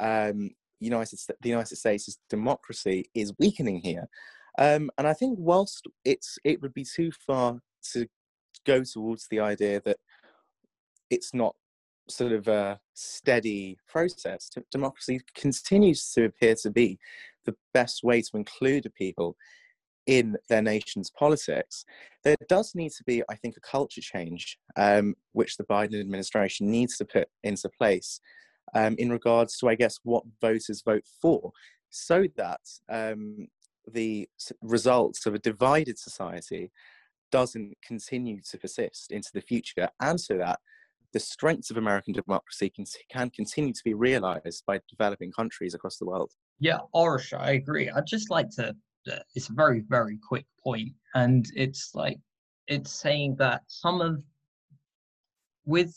um, 0.00 0.50
United, 0.80 1.18
the 1.40 1.48
United 1.48 1.76
States' 1.76 2.18
democracy 2.28 3.10
is 3.14 3.32
weakening 3.38 3.80
here. 3.80 4.08
Um, 4.58 4.90
and 4.98 5.08
I 5.08 5.14
think 5.14 5.38
whilst 5.40 5.86
it's 6.04 6.38
it 6.44 6.62
would 6.62 6.74
be 6.74 6.84
too 6.84 7.10
far 7.26 7.58
to 7.92 8.06
go 8.64 8.82
towards 8.84 9.26
the 9.28 9.40
idea 9.40 9.80
that 9.84 9.98
it's 11.10 11.34
not 11.34 11.54
sort 12.08 12.32
of 12.32 12.48
a 12.48 12.78
steady 12.94 13.78
process. 13.88 14.50
Democracy 14.70 15.20
continues 15.34 16.10
to 16.12 16.26
appear 16.26 16.54
to 16.62 16.70
be 16.70 16.98
the 17.44 17.54
best 17.72 18.02
way 18.02 18.20
to 18.20 18.36
include 18.36 18.90
people 18.96 19.36
in 20.06 20.36
their 20.48 20.62
nation's 20.62 21.10
politics. 21.10 21.84
There 22.24 22.36
does 22.48 22.74
need 22.74 22.92
to 22.92 23.04
be, 23.04 23.22
I 23.30 23.36
think, 23.36 23.56
a 23.56 23.60
culture 23.60 24.02
change, 24.02 24.58
um, 24.76 25.14
which 25.32 25.56
the 25.56 25.64
Biden 25.64 25.98
administration 25.98 26.70
needs 26.70 26.96
to 26.98 27.04
put 27.04 27.28
into 27.42 27.70
place 27.78 28.20
um, 28.74 28.96
in 28.98 29.10
regards 29.10 29.56
to, 29.58 29.68
I 29.68 29.74
guess, 29.74 29.98
what 30.02 30.24
voters 30.40 30.82
vote 30.84 31.04
for, 31.22 31.52
so 31.90 32.26
that 32.36 32.60
um, 32.90 33.48
the 33.92 34.28
results 34.62 35.26
of 35.26 35.34
a 35.34 35.38
divided 35.38 35.98
society 35.98 36.70
doesn't 37.34 37.76
continue 37.84 38.38
to 38.48 38.56
persist 38.56 39.10
into 39.10 39.30
the 39.34 39.40
future, 39.40 39.88
and 39.98 40.20
so 40.20 40.34
that 40.38 40.60
the 41.12 41.18
strengths 41.18 41.68
of 41.72 41.76
American 41.76 42.14
democracy 42.14 42.68
can, 42.70 42.84
can 43.10 43.28
continue 43.30 43.72
to 43.72 43.84
be 43.84 43.94
realized 43.94 44.62
by 44.68 44.78
developing 44.88 45.32
countries 45.32 45.74
across 45.74 45.96
the 45.98 46.06
world. 46.06 46.30
Yeah, 46.60 46.78
Aarush, 46.94 47.36
I 47.36 47.50
agree. 47.52 47.90
I'd 47.90 48.06
just 48.06 48.30
like 48.30 48.50
to, 48.50 48.66
uh, 49.10 49.18
it's 49.34 49.48
a 49.48 49.52
very, 49.52 49.80
very 49.88 50.16
quick 50.30 50.46
point, 50.62 50.92
and 51.16 51.44
it's 51.56 51.90
like, 51.94 52.18
it's 52.68 52.92
saying 52.92 53.34
that 53.40 53.62
some 53.66 54.00
of, 54.00 54.22
with 55.64 55.92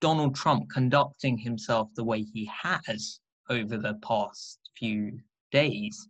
Donald 0.00 0.36
Trump 0.36 0.62
conducting 0.72 1.36
himself 1.36 1.88
the 1.96 2.04
way 2.04 2.22
he 2.22 2.48
has 2.62 3.18
over 3.50 3.76
the 3.76 3.94
past 4.08 4.60
few 4.78 5.18
days, 5.50 6.08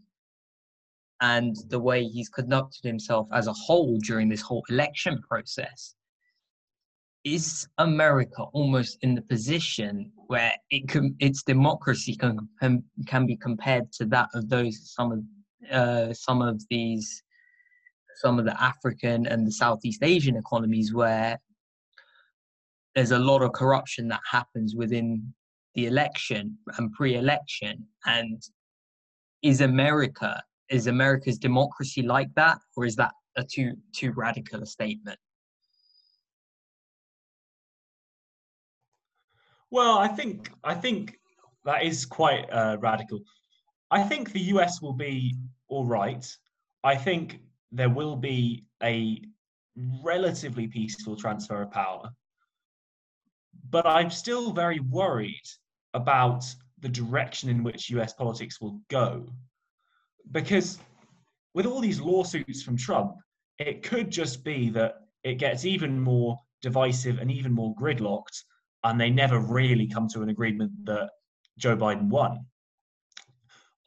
and 1.31 1.57
the 1.69 1.79
way 1.79 2.05
he's 2.05 2.29
conducted 2.29 2.85
himself 2.85 3.27
as 3.33 3.47
a 3.47 3.53
whole 3.65 3.99
during 4.09 4.29
this 4.29 4.43
whole 4.43 4.65
election 4.69 5.15
process 5.27 5.95
is 7.25 7.67
America 7.79 8.43
almost 8.53 8.99
in 9.01 9.15
the 9.15 9.23
position 9.23 10.13
where 10.27 10.53
it 10.71 10.87
can 10.87 11.17
its 11.21 11.43
democracy 11.43 12.15
can 12.15 12.37
can 13.07 13.27
be 13.27 13.37
compared 13.37 13.91
to 13.93 14.05
that 14.05 14.29
of 14.35 14.43
those 14.51 14.75
some 14.97 15.11
of 15.15 15.21
uh, 15.79 16.13
some 16.13 16.43
of 16.43 16.63
these 16.69 17.07
some 18.17 18.39
of 18.39 18.45
the 18.45 18.63
African 18.63 19.27
and 19.27 19.47
the 19.47 19.57
Southeast 19.65 20.03
Asian 20.03 20.37
economies 20.37 20.93
where 20.93 21.41
there's 22.95 23.13
a 23.13 23.19
lot 23.31 23.41
of 23.43 23.53
corruption 23.53 24.09
that 24.09 24.21
happens 24.31 24.77
within 24.77 25.35
the 25.75 25.87
election 25.87 26.57
and 26.77 26.93
pre-election. 26.93 27.87
And 28.07 28.41
is 29.43 29.61
America 29.61 30.43
is 30.71 30.87
America's 30.87 31.39
democracy 31.39 32.03
like 32.03 32.33
that, 32.35 32.59
or 32.77 32.85
is 32.85 32.97
that 32.97 33.13
a 33.37 33.45
too 33.45 33.75
too 33.95 34.13
radical 34.13 34.63
a 34.63 34.67
statement? 34.67 35.19
Well, 39.71 39.99
I 39.99 40.09
think 40.09 40.51
I 40.63 40.75
think 40.75 41.19
that 41.65 41.83
is 41.83 42.07
quite 42.07 42.49
uh, 42.51 42.77
radical. 42.81 43.21
I 43.91 44.03
think 44.03 44.33
the 44.33 44.41
US 44.55 44.81
will 44.81 44.93
be 44.93 45.35
all 45.69 45.85
right. 45.85 46.25
I 46.83 46.97
think 46.97 47.41
there 47.73 47.89
will 47.89 48.17
be 48.17 48.65
a 48.83 49.21
relatively 50.03 50.69
peaceful 50.69 51.17
transfer 51.17 51.63
of 51.63 51.71
power. 51.71 52.11
But 53.71 53.87
I'm 53.87 54.11
still 54.11 54.53
very 54.53 54.81
worried 54.81 55.49
about 55.95 56.45
the 56.79 56.89
direction 56.89 57.49
in 57.49 57.65
which 57.65 57.91
US 57.91 58.13
politics 58.13 58.61
will 58.61 58.81
go 58.89 59.27
because 60.33 60.79
with 61.55 61.67
all 61.67 61.81
these 61.81 62.01
lawsuits 62.01 62.63
from 62.63 62.77
Trump, 62.77 63.17
it 63.59 63.83
could 63.83 64.11
just 64.11 64.45
be 64.45 64.71
that 64.71 64.95
it 65.23 65.35
gets 65.35 65.65
even 65.65 66.01
more 66.01 66.39
divisive 66.63 67.19
and 67.19 67.31
even 67.31 67.53
more 67.53 67.75
gridlocked, 67.77 68.43
and 68.83 69.01
they 69.01 69.11
never 69.11 69.39
really 69.39 69.87
come 69.87 70.09
to 70.09 70.23
an 70.23 70.29
agreement 70.29 70.73
that 70.85 71.11
Joe 71.59 71.77
Biden 71.77 72.09
won. 72.09 72.45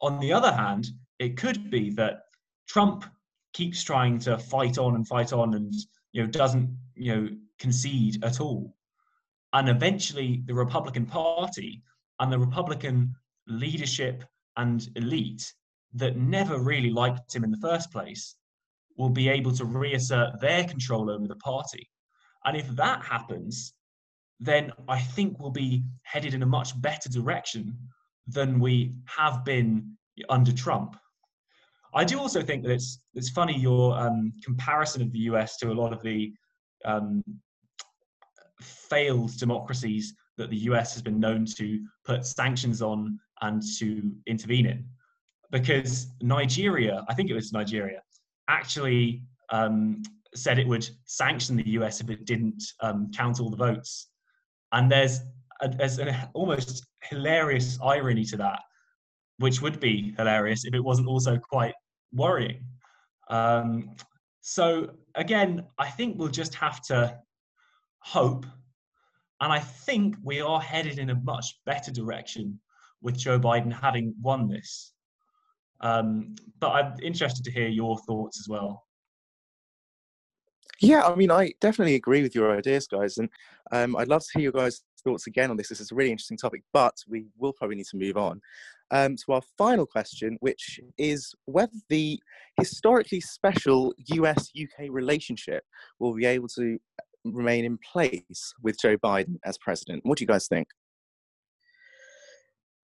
On 0.00 0.18
the 0.20 0.32
other 0.32 0.52
hand, 0.52 0.88
it 1.18 1.36
could 1.36 1.70
be 1.70 1.90
that 1.90 2.20
Trump 2.68 3.04
keeps 3.52 3.82
trying 3.82 4.18
to 4.20 4.38
fight 4.38 4.78
on 4.78 4.94
and 4.94 5.06
fight 5.06 5.32
on 5.32 5.54
and 5.54 5.72
you 6.12 6.22
know 6.22 6.28
doesn't 6.28 6.76
you 6.94 7.14
know 7.14 7.28
concede 7.58 8.22
at 8.24 8.40
all 8.40 8.74
and 9.52 9.68
eventually 9.68 10.42
the 10.46 10.54
republican 10.54 11.06
party 11.06 11.82
and 12.20 12.32
the 12.32 12.38
republican 12.38 13.14
leadership 13.46 14.24
and 14.56 14.88
elite 14.96 15.52
that 15.94 16.16
never 16.16 16.58
really 16.58 16.90
liked 16.90 17.34
him 17.34 17.44
in 17.44 17.50
the 17.50 17.58
first 17.58 17.90
place 17.90 18.36
will 18.96 19.08
be 19.08 19.28
able 19.28 19.52
to 19.52 19.64
reassert 19.64 20.40
their 20.40 20.64
control 20.64 21.10
over 21.10 21.26
the 21.26 21.36
party. 21.36 21.88
And 22.44 22.56
if 22.56 22.68
that 22.76 23.02
happens, 23.04 23.72
then 24.40 24.72
I 24.88 24.98
think 24.98 25.38
we'll 25.38 25.50
be 25.50 25.84
headed 26.02 26.34
in 26.34 26.42
a 26.42 26.46
much 26.46 26.80
better 26.80 27.08
direction 27.08 27.76
than 28.26 28.60
we 28.60 28.94
have 29.06 29.44
been 29.44 29.96
under 30.28 30.52
Trump. 30.52 30.96
I 31.94 32.04
do 32.04 32.18
also 32.18 32.42
think 32.42 32.62
that 32.64 32.72
it's 32.72 33.00
it's 33.14 33.30
funny 33.30 33.58
your 33.58 33.98
um, 33.98 34.32
comparison 34.44 35.00
of 35.00 35.10
the 35.12 35.20
US 35.30 35.56
to 35.58 35.70
a 35.70 35.72
lot 35.72 35.92
of 35.92 36.02
the 36.02 36.32
um, 36.84 37.22
failed 38.60 39.36
democracies 39.38 40.14
that 40.36 40.50
the 40.50 40.58
US 40.70 40.92
has 40.92 41.02
been 41.02 41.18
known 41.18 41.46
to 41.56 41.80
put 42.04 42.26
sanctions 42.26 42.82
on 42.82 43.18
and 43.40 43.62
to 43.78 44.12
intervene 44.26 44.66
in 44.66 44.84
because 45.50 46.08
Nigeria, 46.20 47.04
I 47.08 47.14
think 47.14 47.30
it 47.30 47.34
was 47.34 47.52
Nigeria, 47.52 48.02
actually 48.48 49.22
um, 49.50 50.02
said 50.34 50.58
it 50.58 50.66
would 50.66 50.88
sanction 51.04 51.56
the 51.56 51.68
US 51.70 52.00
if 52.00 52.10
it 52.10 52.24
didn't 52.24 52.62
um, 52.80 53.10
count 53.14 53.40
all 53.40 53.50
the 53.50 53.56
votes. 53.56 54.08
And 54.72 54.90
there's, 54.90 55.20
a, 55.62 55.68
there's 55.68 55.98
an 55.98 56.14
almost 56.34 56.86
hilarious 57.02 57.78
irony 57.82 58.24
to 58.26 58.36
that, 58.38 58.60
which 59.38 59.62
would 59.62 59.80
be 59.80 60.14
hilarious 60.16 60.64
if 60.64 60.74
it 60.74 60.80
wasn't 60.80 61.08
also 61.08 61.38
quite 61.38 61.74
worrying. 62.12 62.64
Um, 63.30 63.96
so 64.40 64.90
again, 65.14 65.64
I 65.78 65.88
think 65.88 66.18
we'll 66.18 66.28
just 66.28 66.54
have 66.54 66.80
to 66.82 67.18
hope. 68.00 68.46
And 69.40 69.52
I 69.52 69.60
think 69.60 70.16
we 70.22 70.40
are 70.40 70.60
headed 70.60 70.98
in 70.98 71.10
a 71.10 71.14
much 71.14 71.60
better 71.64 71.92
direction 71.92 72.58
with 73.02 73.16
Joe 73.16 73.38
Biden 73.38 73.72
having 73.72 74.14
won 74.20 74.48
this. 74.48 74.92
Um, 75.80 76.34
but 76.60 76.70
I'm 76.70 76.94
interested 77.02 77.44
to 77.44 77.50
hear 77.50 77.68
your 77.68 77.98
thoughts 77.98 78.40
as 78.40 78.48
well. 78.48 78.84
Yeah, 80.80 81.04
I 81.04 81.14
mean, 81.16 81.30
I 81.30 81.52
definitely 81.60 81.96
agree 81.96 82.22
with 82.22 82.34
your 82.34 82.56
ideas, 82.56 82.86
guys, 82.86 83.18
and 83.18 83.28
um, 83.72 83.96
I'd 83.96 84.08
love 84.08 84.22
to 84.22 84.28
hear 84.34 84.42
your 84.42 84.52
guys' 84.52 84.82
thoughts 85.02 85.26
again 85.26 85.50
on 85.50 85.56
this. 85.56 85.68
This 85.68 85.80
is 85.80 85.90
a 85.90 85.94
really 85.94 86.12
interesting 86.12 86.36
topic, 86.36 86.62
but 86.72 86.94
we 87.08 87.26
will 87.36 87.52
probably 87.52 87.76
need 87.76 87.86
to 87.86 87.96
move 87.96 88.16
on 88.16 88.40
um, 88.92 89.16
to 89.16 89.32
our 89.32 89.42
final 89.56 89.86
question, 89.86 90.36
which 90.40 90.78
is 90.96 91.34
whether 91.46 91.72
the 91.88 92.20
historically 92.60 93.20
special 93.20 93.92
US 94.06 94.50
UK 94.60 94.86
relationship 94.88 95.64
will 95.98 96.14
be 96.14 96.26
able 96.26 96.48
to 96.48 96.78
remain 97.24 97.64
in 97.64 97.78
place 97.78 98.54
with 98.62 98.78
Joe 98.80 98.96
Biden 98.98 99.36
as 99.44 99.58
president. 99.58 100.04
What 100.04 100.18
do 100.18 100.22
you 100.22 100.28
guys 100.28 100.46
think? 100.46 100.68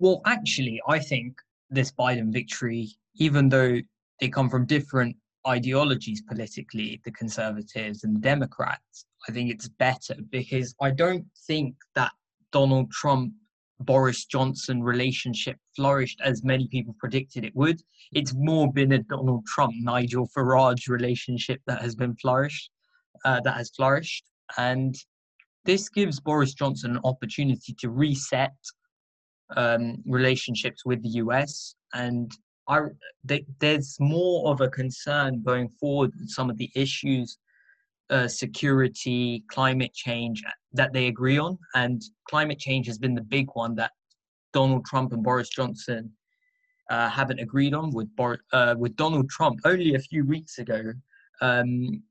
Well, 0.00 0.20
actually, 0.26 0.80
I 0.88 0.98
think 0.98 1.36
this 1.70 1.92
Biden 1.92 2.32
victory, 2.32 2.88
even 3.16 3.48
though 3.48 3.78
they 4.20 4.28
come 4.28 4.48
from 4.48 4.66
different 4.66 5.16
ideologies 5.46 6.22
politically, 6.22 7.00
the 7.04 7.12
conservatives 7.12 8.04
and 8.04 8.16
the 8.16 8.20
Democrats, 8.20 9.06
I 9.28 9.32
think 9.32 9.50
it's 9.50 9.68
better 9.68 10.16
because 10.30 10.74
I 10.80 10.90
don't 10.90 11.26
think 11.46 11.74
that 11.94 12.12
Donald 12.52 12.90
Trump 12.90 13.32
Boris 13.80 14.24
Johnson 14.24 14.82
relationship 14.82 15.56
flourished 15.74 16.20
as 16.22 16.44
many 16.44 16.68
people 16.68 16.94
predicted 16.98 17.44
it 17.44 17.54
would. 17.56 17.82
It's 18.12 18.32
more 18.34 18.72
been 18.72 18.92
a 18.92 18.98
Donald 18.98 19.44
Trump 19.46 19.74
Nigel 19.80 20.28
Farage 20.36 20.88
relationship 20.88 21.60
that 21.66 21.82
has 21.82 21.94
been 21.94 22.14
flourished, 22.16 22.70
uh, 23.24 23.40
that 23.40 23.56
has 23.56 23.70
flourished, 23.70 24.24
and 24.56 24.94
this 25.64 25.88
gives 25.88 26.20
Boris 26.20 26.54
Johnson 26.54 26.92
an 26.92 27.00
opportunity 27.04 27.74
to 27.80 27.90
reset 27.90 28.54
um, 29.56 30.02
relationships 30.06 30.84
with 30.84 31.02
the 31.02 31.10
US 31.20 31.74
and 31.92 32.32
I, 32.68 32.80
they, 33.24 33.44
there's 33.58 33.96
more 34.00 34.50
of 34.50 34.60
a 34.60 34.68
concern 34.68 35.42
going 35.42 35.68
forward 35.68 36.12
with 36.18 36.30
some 36.30 36.48
of 36.48 36.56
the 36.56 36.70
issues, 36.74 37.38
uh, 38.10 38.28
security, 38.28 39.44
climate 39.48 39.92
change 39.94 40.42
that 40.72 40.92
they 40.92 41.08
agree 41.08 41.38
on. 41.38 41.58
And 41.74 42.02
climate 42.28 42.58
change 42.58 42.86
has 42.86 42.98
been 42.98 43.14
the 43.14 43.22
big 43.22 43.48
one 43.54 43.74
that 43.76 43.90
Donald 44.52 44.84
Trump 44.86 45.12
and 45.12 45.22
Boris 45.22 45.48
Johnson 45.48 46.10
uh, 46.90 47.08
haven't 47.08 47.40
agreed 47.40 47.74
on. 47.74 47.90
With 47.90 48.14
Bor- 48.16 48.40
uh, 48.52 48.74
with 48.78 48.96
Donald 48.96 49.28
Trump 49.28 49.60
only 49.64 49.94
a 49.94 49.98
few 49.98 50.24
weeks 50.24 50.58
ago 50.58 50.92
um, 51.40 52.02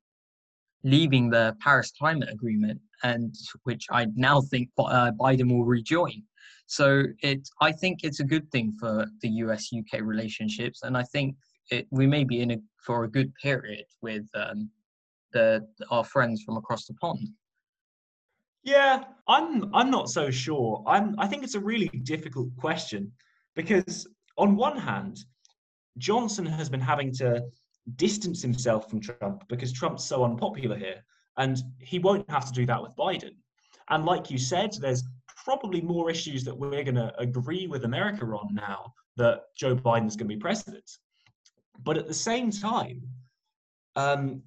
leaving 0.83 1.29
the 1.29 1.55
Paris 1.61 1.91
Climate 1.97 2.29
Agreement, 2.29 2.79
and 3.03 3.33
which 3.63 3.87
I 3.91 4.07
now 4.15 4.41
think 4.41 4.69
uh, 4.77 5.11
Biden 5.19 5.49
will 5.49 5.65
rejoin. 5.65 6.23
So 6.67 7.03
it, 7.21 7.47
I 7.61 7.71
think 7.71 7.99
it's 8.03 8.19
a 8.19 8.25
good 8.25 8.49
thing 8.51 8.73
for 8.79 9.05
the 9.21 9.29
US 9.29 9.69
UK 9.77 10.01
relationships, 10.01 10.81
and 10.83 10.97
I 10.97 11.03
think 11.03 11.35
it, 11.69 11.87
we 11.91 12.07
may 12.07 12.23
be 12.23 12.41
in 12.41 12.51
a, 12.51 12.57
for 12.85 13.03
a 13.03 13.09
good 13.09 13.33
period 13.35 13.85
with 14.01 14.25
um, 14.35 14.69
the 15.33 15.67
our 15.89 16.03
friends 16.03 16.43
from 16.43 16.57
across 16.57 16.85
the 16.85 16.93
pond. 16.95 17.27
Yeah, 18.63 19.03
I'm 19.27 19.73
I'm 19.75 19.91
not 19.91 20.09
so 20.09 20.31
sure. 20.31 20.83
I'm 20.87 21.15
I 21.19 21.27
think 21.27 21.43
it's 21.43 21.55
a 21.55 21.59
really 21.59 21.89
difficult 22.03 22.55
question 22.57 23.11
because 23.55 24.07
on 24.37 24.55
one 24.55 24.77
hand, 24.77 25.19
Johnson 25.97 26.45
has 26.45 26.69
been 26.69 26.79
having 26.79 27.11
to 27.15 27.43
distance 27.97 28.41
himself 28.41 28.89
from 28.89 29.01
Trump 29.01 29.43
because 29.49 29.73
Trump's 29.73 30.05
so 30.05 30.23
unpopular 30.23 30.77
here, 30.77 31.03
and 31.37 31.61
he 31.79 31.99
won't 31.99 32.29
have 32.29 32.45
to 32.45 32.53
do 32.53 32.65
that 32.65 32.81
with 32.81 32.95
Biden. 32.95 33.35
And 33.89 34.05
like 34.05 34.31
you 34.31 34.37
said, 34.37 34.73
there's 34.79 35.03
probably 35.43 35.81
more 35.81 36.09
issues 36.09 36.43
that 36.45 36.57
we're 36.57 36.83
going 36.83 36.95
to 36.95 37.13
agree 37.19 37.67
with 37.67 37.85
America 37.85 38.25
on 38.25 38.53
now 38.53 38.93
that 39.17 39.41
Joe 39.57 39.75
Biden's 39.75 40.15
going 40.15 40.29
to 40.29 40.35
be 40.35 40.39
president. 40.39 40.89
But 41.83 41.97
at 41.97 42.07
the 42.07 42.13
same 42.13 42.51
time, 42.51 43.01
um, 43.95 44.41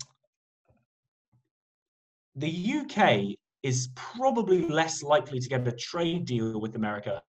the 2.34 2.80
UK 2.80 3.36
is 3.62 3.88
probably 3.94 4.62
less 4.68 5.02
likely 5.02 5.40
to 5.40 5.48
get 5.48 5.66
a 5.66 5.72
trade 5.72 6.24
deal 6.24 6.60
with 6.60 6.76
America 6.76 7.22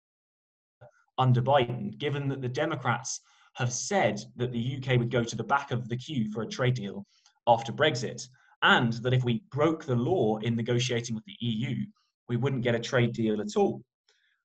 under 1.17 1.41
Biden, 1.41 1.97
given 1.97 2.28
that 2.30 2.41
the 2.41 2.49
Democrats 2.49 3.21
have 3.56 3.71
said 3.71 4.19
that 4.36 4.51
the 4.51 4.78
UK 4.78 4.99
would 4.99 5.10
go 5.10 5.23
to 5.23 5.36
the 5.36 5.43
back 5.43 5.71
of 5.71 5.88
the 5.88 5.95
queue 5.95 6.30
for 6.32 6.41
a 6.41 6.47
trade 6.47 6.73
deal 6.73 7.06
after 7.47 7.71
Brexit, 7.71 8.28
and 8.63 8.93
that 8.93 9.13
if 9.13 9.23
we 9.23 9.43
broke 9.51 9.86
the 9.86 9.95
law 9.95 10.38
in 10.39 10.56
negotiating 10.56 11.15
with 11.15 11.23
the 11.25 11.38
EU, 11.39 11.86
we 12.29 12.38
wouldn't 12.38 12.63
get 12.63 12.75
a 12.75 12.79
trade 12.79 13.13
deal 13.13 13.41
at 13.41 13.55
all, 13.55 13.81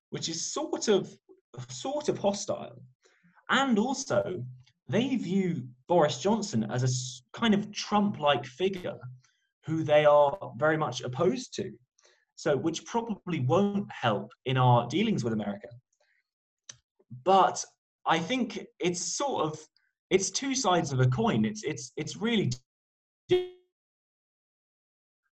which 0.09 0.29
is 0.29 0.53
sort 0.53 0.87
of 0.87 1.09
sort 1.69 2.09
of 2.09 2.17
hostile. 2.17 2.81
And 3.49 3.77
also, 3.77 4.43
they 4.87 5.15
view 5.15 5.67
Boris 5.87 6.19
Johnson 6.19 6.63
as 6.71 6.83
a 6.83 7.37
kind 7.37 7.53
of 7.53 7.71
Trump-like 7.71 8.45
figure 8.45 8.97
who 9.65 9.83
they 9.83 10.05
are 10.05 10.37
very 10.57 10.77
much 10.77 11.01
opposed 11.01 11.53
to. 11.55 11.71
So, 12.35 12.57
which 12.57 12.85
probably 12.85 13.41
won't 13.41 13.91
help 13.91 14.31
in 14.45 14.57
our 14.57 14.87
dealings 14.87 15.23
with 15.23 15.33
America. 15.33 15.67
But 17.23 17.63
I 18.05 18.19
think 18.19 18.65
it's 18.79 19.01
sort 19.17 19.43
of 19.45 19.59
it's 20.09 20.29
two 20.29 20.55
sides 20.55 20.91
of 20.91 20.99
a 20.99 21.07
coin. 21.07 21.45
It's 21.45 21.63
it's 21.63 21.91
it's 21.97 22.17
really 22.17 22.51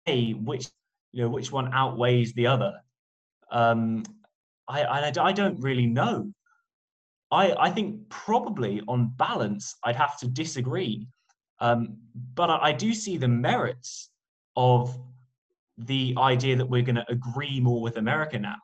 a 0.07 0.33
which 0.33 0.69
you 1.15 1.23
know 1.23 1.29
which 1.29 1.53
one 1.53 1.73
outweighs 1.73 2.33
the 2.35 2.47
other. 2.47 2.73
Um 3.51 4.03
i 4.69 4.83
i, 4.83 5.13
I 5.29 5.33
don't 5.33 5.61
really 5.61 5.87
know. 5.87 6.33
I 7.31 7.45
i 7.67 7.71
think 7.71 7.89
probably 8.09 8.83
on 8.89 9.13
balance 9.17 9.77
i'd 9.85 9.97
have 10.05 10.19
to 10.19 10.27
disagree. 10.27 11.07
Um 11.61 11.97
but 12.35 12.51
i, 12.51 12.57
I 12.69 12.73
do 12.73 12.93
see 12.93 13.17
the 13.17 13.29
merits 13.29 14.11
of 14.57 14.99
the 15.79 16.15
idea 16.19 16.55
that 16.57 16.69
we're 16.73 16.89
going 16.91 17.03
to 17.03 17.11
agree 17.11 17.59
more 17.61 17.81
with 17.81 17.97
america 17.97 18.39
now. 18.39 18.61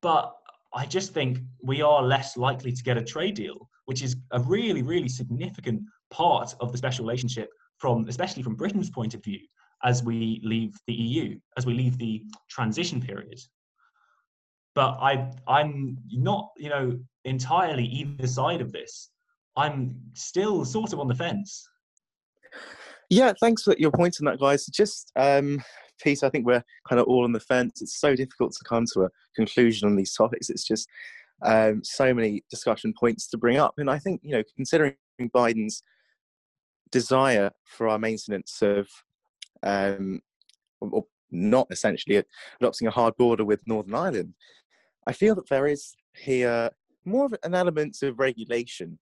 But 0.00 0.34
i 0.74 0.84
just 0.86 1.12
think 1.12 1.38
we 1.62 1.82
are 1.82 2.02
less 2.02 2.36
likely 2.36 2.72
to 2.72 2.82
get 2.88 2.96
a 3.02 3.04
trade 3.14 3.36
deal 3.42 3.58
which 3.86 4.02
is 4.06 4.16
a 4.32 4.40
really 4.40 4.82
really 4.82 5.08
significant 5.20 5.80
part 6.10 6.54
of 6.60 6.72
the 6.72 6.78
special 6.78 7.04
relationship 7.06 7.48
from 7.78 8.06
especially 8.08 8.42
from 8.42 8.54
britain's 8.54 8.90
point 8.90 9.14
of 9.14 9.24
view 9.24 9.40
as 9.84 10.02
we 10.02 10.40
leave 10.42 10.74
the 10.86 10.94
EU, 10.94 11.38
as 11.56 11.66
we 11.66 11.74
leave 11.74 11.98
the 11.98 12.22
transition 12.50 13.00
period. 13.00 13.38
But 14.74 14.98
I, 15.00 15.30
I'm 15.46 15.98
not, 16.10 16.50
you 16.56 16.68
know, 16.68 16.98
entirely 17.24 17.84
either 17.84 18.26
side 18.26 18.60
of 18.60 18.72
this. 18.72 19.10
I'm 19.56 19.96
still 20.14 20.64
sort 20.64 20.92
of 20.92 21.00
on 21.00 21.08
the 21.08 21.14
fence. 21.14 21.68
Yeah, 23.10 23.32
thanks 23.40 23.62
for 23.62 23.74
your 23.78 23.90
points 23.90 24.20
on 24.20 24.26
that, 24.26 24.38
guys. 24.38 24.66
Just, 24.66 25.10
um, 25.16 25.62
Peter, 26.02 26.26
I 26.26 26.30
think 26.30 26.46
we're 26.46 26.62
kind 26.88 27.00
of 27.00 27.06
all 27.06 27.24
on 27.24 27.32
the 27.32 27.40
fence. 27.40 27.82
It's 27.82 27.98
so 27.98 28.14
difficult 28.14 28.52
to 28.52 28.64
come 28.68 28.84
to 28.92 29.04
a 29.04 29.10
conclusion 29.34 29.88
on 29.88 29.96
these 29.96 30.14
topics. 30.14 30.50
It's 30.50 30.66
just 30.66 30.88
um, 31.42 31.82
so 31.82 32.12
many 32.12 32.44
discussion 32.50 32.92
points 32.98 33.28
to 33.28 33.38
bring 33.38 33.56
up. 33.56 33.74
And 33.78 33.90
I 33.90 33.98
think, 33.98 34.20
you 34.22 34.32
know, 34.32 34.42
considering 34.56 34.94
Biden's 35.20 35.82
desire 36.90 37.50
for 37.64 37.88
our 37.88 37.98
maintenance 37.98 38.62
of 38.62 38.88
um, 39.62 40.20
or 40.80 41.04
not 41.30 41.66
essentially 41.70 42.22
adopting 42.60 42.88
a 42.88 42.92
hard 42.92 43.16
border 43.16 43.44
with 43.44 43.66
Northern 43.66 43.94
Ireland. 43.94 44.34
I 45.06 45.12
feel 45.12 45.34
that 45.34 45.48
there 45.48 45.66
is 45.66 45.94
here 46.14 46.70
more 47.04 47.26
of 47.26 47.34
an 47.42 47.54
element 47.54 47.96
of 48.02 48.18
regulation 48.18 48.98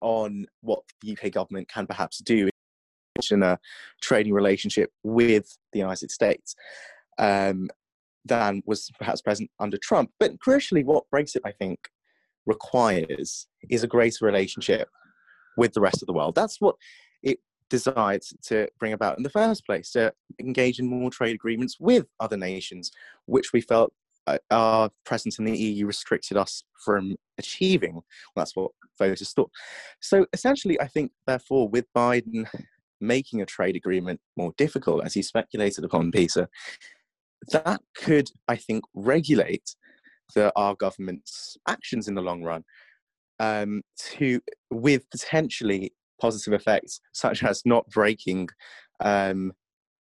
on 0.00 0.46
what 0.60 0.80
the 1.00 1.16
UK 1.16 1.32
government 1.32 1.68
can 1.68 1.86
perhaps 1.86 2.18
do 2.18 2.48
in 3.30 3.42
a 3.42 3.58
trading 4.00 4.32
relationship 4.32 4.90
with 5.02 5.56
the 5.72 5.78
United 5.78 6.10
States 6.10 6.54
um, 7.18 7.68
than 8.24 8.62
was 8.66 8.90
perhaps 8.98 9.20
present 9.20 9.50
under 9.58 9.78
Trump. 9.78 10.10
But 10.18 10.38
crucially, 10.38 10.84
what 10.84 11.04
Brexit, 11.14 11.40
I 11.44 11.52
think, 11.52 11.78
requires 12.46 13.46
is 13.70 13.82
a 13.82 13.88
greater 13.88 14.24
relationship 14.24 14.88
with 15.56 15.72
the 15.74 15.80
rest 15.80 16.02
of 16.02 16.06
the 16.06 16.12
world. 16.12 16.34
That's 16.34 16.60
what 16.60 16.76
desired 17.72 18.22
to 18.42 18.68
bring 18.78 18.92
about 18.92 19.16
in 19.16 19.22
the 19.22 19.30
first 19.30 19.64
place 19.64 19.90
to 19.92 20.12
engage 20.38 20.78
in 20.78 20.86
more 20.86 21.10
trade 21.10 21.34
agreements 21.34 21.78
with 21.80 22.04
other 22.20 22.36
nations, 22.36 22.92
which 23.24 23.54
we 23.54 23.62
felt 23.62 23.94
uh, 24.26 24.36
our 24.50 24.90
presence 25.06 25.38
in 25.38 25.46
the 25.46 25.56
EU 25.56 25.86
restricted 25.86 26.36
us 26.36 26.64
from 26.84 27.16
achieving. 27.38 27.94
Well, 27.94 28.04
that's 28.36 28.54
what 28.54 28.72
voters 28.98 29.32
thought. 29.32 29.50
So 30.00 30.26
essentially, 30.34 30.78
I 30.82 30.86
think, 30.86 31.12
therefore, 31.26 31.66
with 31.66 31.86
Biden 31.96 32.46
making 33.00 33.40
a 33.40 33.46
trade 33.46 33.74
agreement 33.74 34.20
more 34.36 34.52
difficult, 34.58 35.06
as 35.06 35.14
he 35.14 35.22
speculated 35.22 35.82
upon, 35.82 36.12
Peter, 36.12 36.50
that 37.52 37.80
could, 37.96 38.28
I 38.48 38.56
think, 38.56 38.84
regulate 38.92 39.74
the, 40.34 40.52
our 40.56 40.74
government's 40.74 41.56
actions 41.66 42.06
in 42.06 42.14
the 42.14 42.20
long 42.20 42.42
run 42.42 42.64
um, 43.40 43.80
to 44.10 44.40
with 44.70 45.08
potentially 45.10 45.94
positive 46.22 46.54
effects, 46.54 47.00
such 47.12 47.38
as 47.42 47.62
not 47.64 47.88
breaking 47.90 48.48
um, 49.00 49.52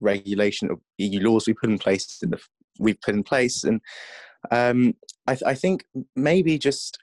regulation 0.01 0.69
of 0.71 0.77
EU 0.97 1.19
laws 1.27 1.45
we 1.47 1.53
put 1.53 1.69
in 1.69 1.79
place 1.79 2.19
in 2.21 2.29
the 2.32 2.39
we've 2.79 3.01
put 3.01 3.15
in 3.15 3.23
place, 3.23 3.63
and 3.63 3.82
um, 4.51 4.93
I, 5.27 5.34
th- 5.36 5.47
I, 5.53 5.55
think 5.55 5.86
maybe 6.15 6.58
just 6.58 6.97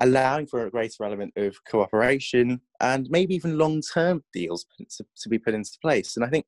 allowing 0.00 0.46
for 0.46 0.66
a 0.66 0.70
greater 0.70 1.04
element 1.04 1.32
of 1.36 1.56
cooperation 1.70 2.60
and 2.80 3.08
maybe 3.10 3.34
even 3.34 3.58
long-term 3.58 4.22
deals 4.32 4.66
to, 4.96 5.04
to 5.22 5.28
be 5.28 5.38
put 5.38 5.54
into 5.54 5.78
place. 5.82 6.16
And 6.16 6.24
I 6.24 6.28
think 6.28 6.46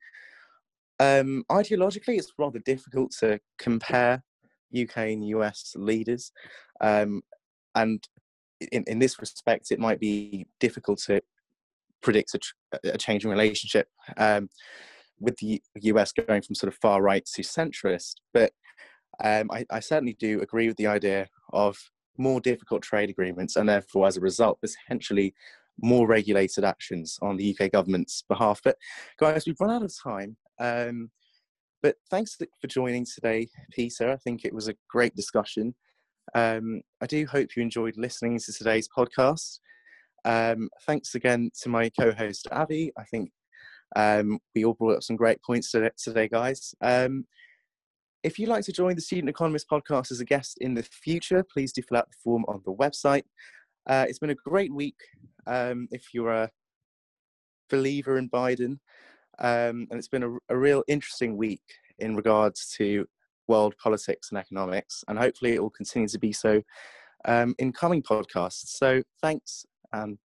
Um, 1.01 1.45
ideologically, 1.51 2.19
it's 2.19 2.33
rather 2.39 2.59
difficult 2.59 3.13
to 3.21 3.39
compare 3.59 4.23
UK 4.83 4.97
and 5.15 5.27
US 5.29 5.75
leaders. 5.77 6.33
Um, 6.81 7.23
and 7.75 8.07
in, 8.73 8.85
in 8.87 8.99
this 8.99 9.21
respect, 9.21 9.71
it 9.71 9.79
might 9.79 10.01
be 10.01 10.47
difficult 10.59 10.99
to 11.07 11.21
predict 12.03 12.35
a, 12.35 12.79
a 12.93 12.99
changing 12.99 13.31
relationship 13.31 13.89
um, 14.17 14.49
with 15.21 15.37
the 15.39 15.61
US 15.75 16.13
going 16.13 16.43
from 16.43 16.55
sort 16.55 16.73
of 16.73 16.79
far 16.79 17.03
right 17.03 17.25
to 17.35 17.43
centrist. 17.43 18.15
But 18.33 18.53
um, 19.23 19.51
I, 19.51 19.65
I, 19.71 19.81
certainly 19.81 20.17
do 20.21 20.41
agree 20.43 20.69
with 20.69 20.77
the 20.77 20.87
idea 20.87 21.27
of 21.53 21.77
more 22.19 22.41
difficult 22.41 22.83
trade 22.83 23.11
agreements 23.11 23.57
and 23.57 23.69
therefore, 23.69 24.07
as 24.07 24.17
a 24.17 24.21
result, 24.21 24.61
potentially 24.61 25.35
more 25.81 26.07
regulated 26.07 26.65
actions 26.65 27.19
on 27.23 27.37
the 27.37 27.57
UK 27.59 27.73
government's 27.73 28.23
behalf. 28.29 28.61
But 28.63 28.77
guys, 29.19 29.45
we've 29.47 29.61
run 29.61 29.71
out 29.71 29.83
of 29.83 29.93
time. 30.03 30.37
Um, 30.61 31.11
but 31.83 31.97
thanks 32.11 32.37
for 32.37 32.67
joining 32.67 33.07
today, 33.07 33.49
Peter. 33.73 34.11
I 34.11 34.17
think 34.17 34.45
it 34.45 34.55
was 34.55 34.69
a 34.69 34.75
great 34.91 35.15
discussion. 35.15 35.75
Um, 36.35 36.83
I 37.01 37.07
do 37.07 37.25
hope 37.27 37.57
you 37.57 37.63
enjoyed 37.63 37.97
listening 37.97 38.39
to 38.39 38.53
today's 38.53 38.89
podcast. 38.89 39.61
Um, 40.29 40.69
thanks 40.87 41.15
again 41.15 41.51
to 41.63 41.71
my 41.71 41.89
co-host 41.89 42.49
Avi. 42.53 42.93
I 42.99 43.05
think 43.05 43.31
um, 43.97 44.39
we 44.55 44.63
all 44.63 44.75
brought 44.75 44.97
up 44.97 45.03
some 45.03 45.17
great 45.17 45.43
points 45.43 45.73
today, 45.73 46.29
guys. 46.29 46.75
Um, 46.83 47.25
if 48.23 48.39
you'd 48.39 48.51
like 48.51 48.65
to 48.65 48.73
join 48.73 48.95
the 48.95 49.01
Student 49.01 49.31
Economist 49.31 49.71
podcast 49.71 50.13
as 50.13 50.21
a 50.21 50.27
guest 50.27 50.59
in 50.61 50.75
the 50.75 50.83
future, 50.83 51.43
please 51.51 51.73
do 51.73 51.81
fill 51.81 51.97
out 51.97 52.11
the 52.11 52.17
form 52.23 52.45
on 52.47 52.61
the 52.67 52.75
website. 52.75 53.23
Uh, 53.89 54.05
it's 54.07 54.19
been 54.19 54.29
a 54.29 54.35
great 54.35 54.73
week. 54.73 54.99
Um, 55.47 55.89
if 55.93 56.09
you're 56.13 56.31
a 56.31 56.51
believer 57.71 58.19
in 58.19 58.29
Biden, 58.29 58.81
um, 59.39 59.87
and 59.91 59.95
it's 59.95 60.09
been 60.09 60.25
a, 60.25 60.37
a, 60.51 60.59
real 60.59 60.83
interesting 60.89 61.39
week 61.39 61.63
in 62.01 62.17
regards 62.17 62.75
to 62.77 63.07
world 63.47 63.75
politics 63.83 64.29
and 64.31 64.39
economics, 64.39 65.05
and 65.09 65.19
hopefully 65.19 65.55
it 65.55 65.63
will 65.63 65.71
continue 65.71 66.09
to 66.09 66.19
be 66.19 66.33
so 66.33 66.61
um, 67.25 67.55
in 67.59 67.73
coming 67.73 68.03
podcasts. 68.03 68.77
So 68.77 69.03
thanks 69.23 69.65
and 69.93 70.19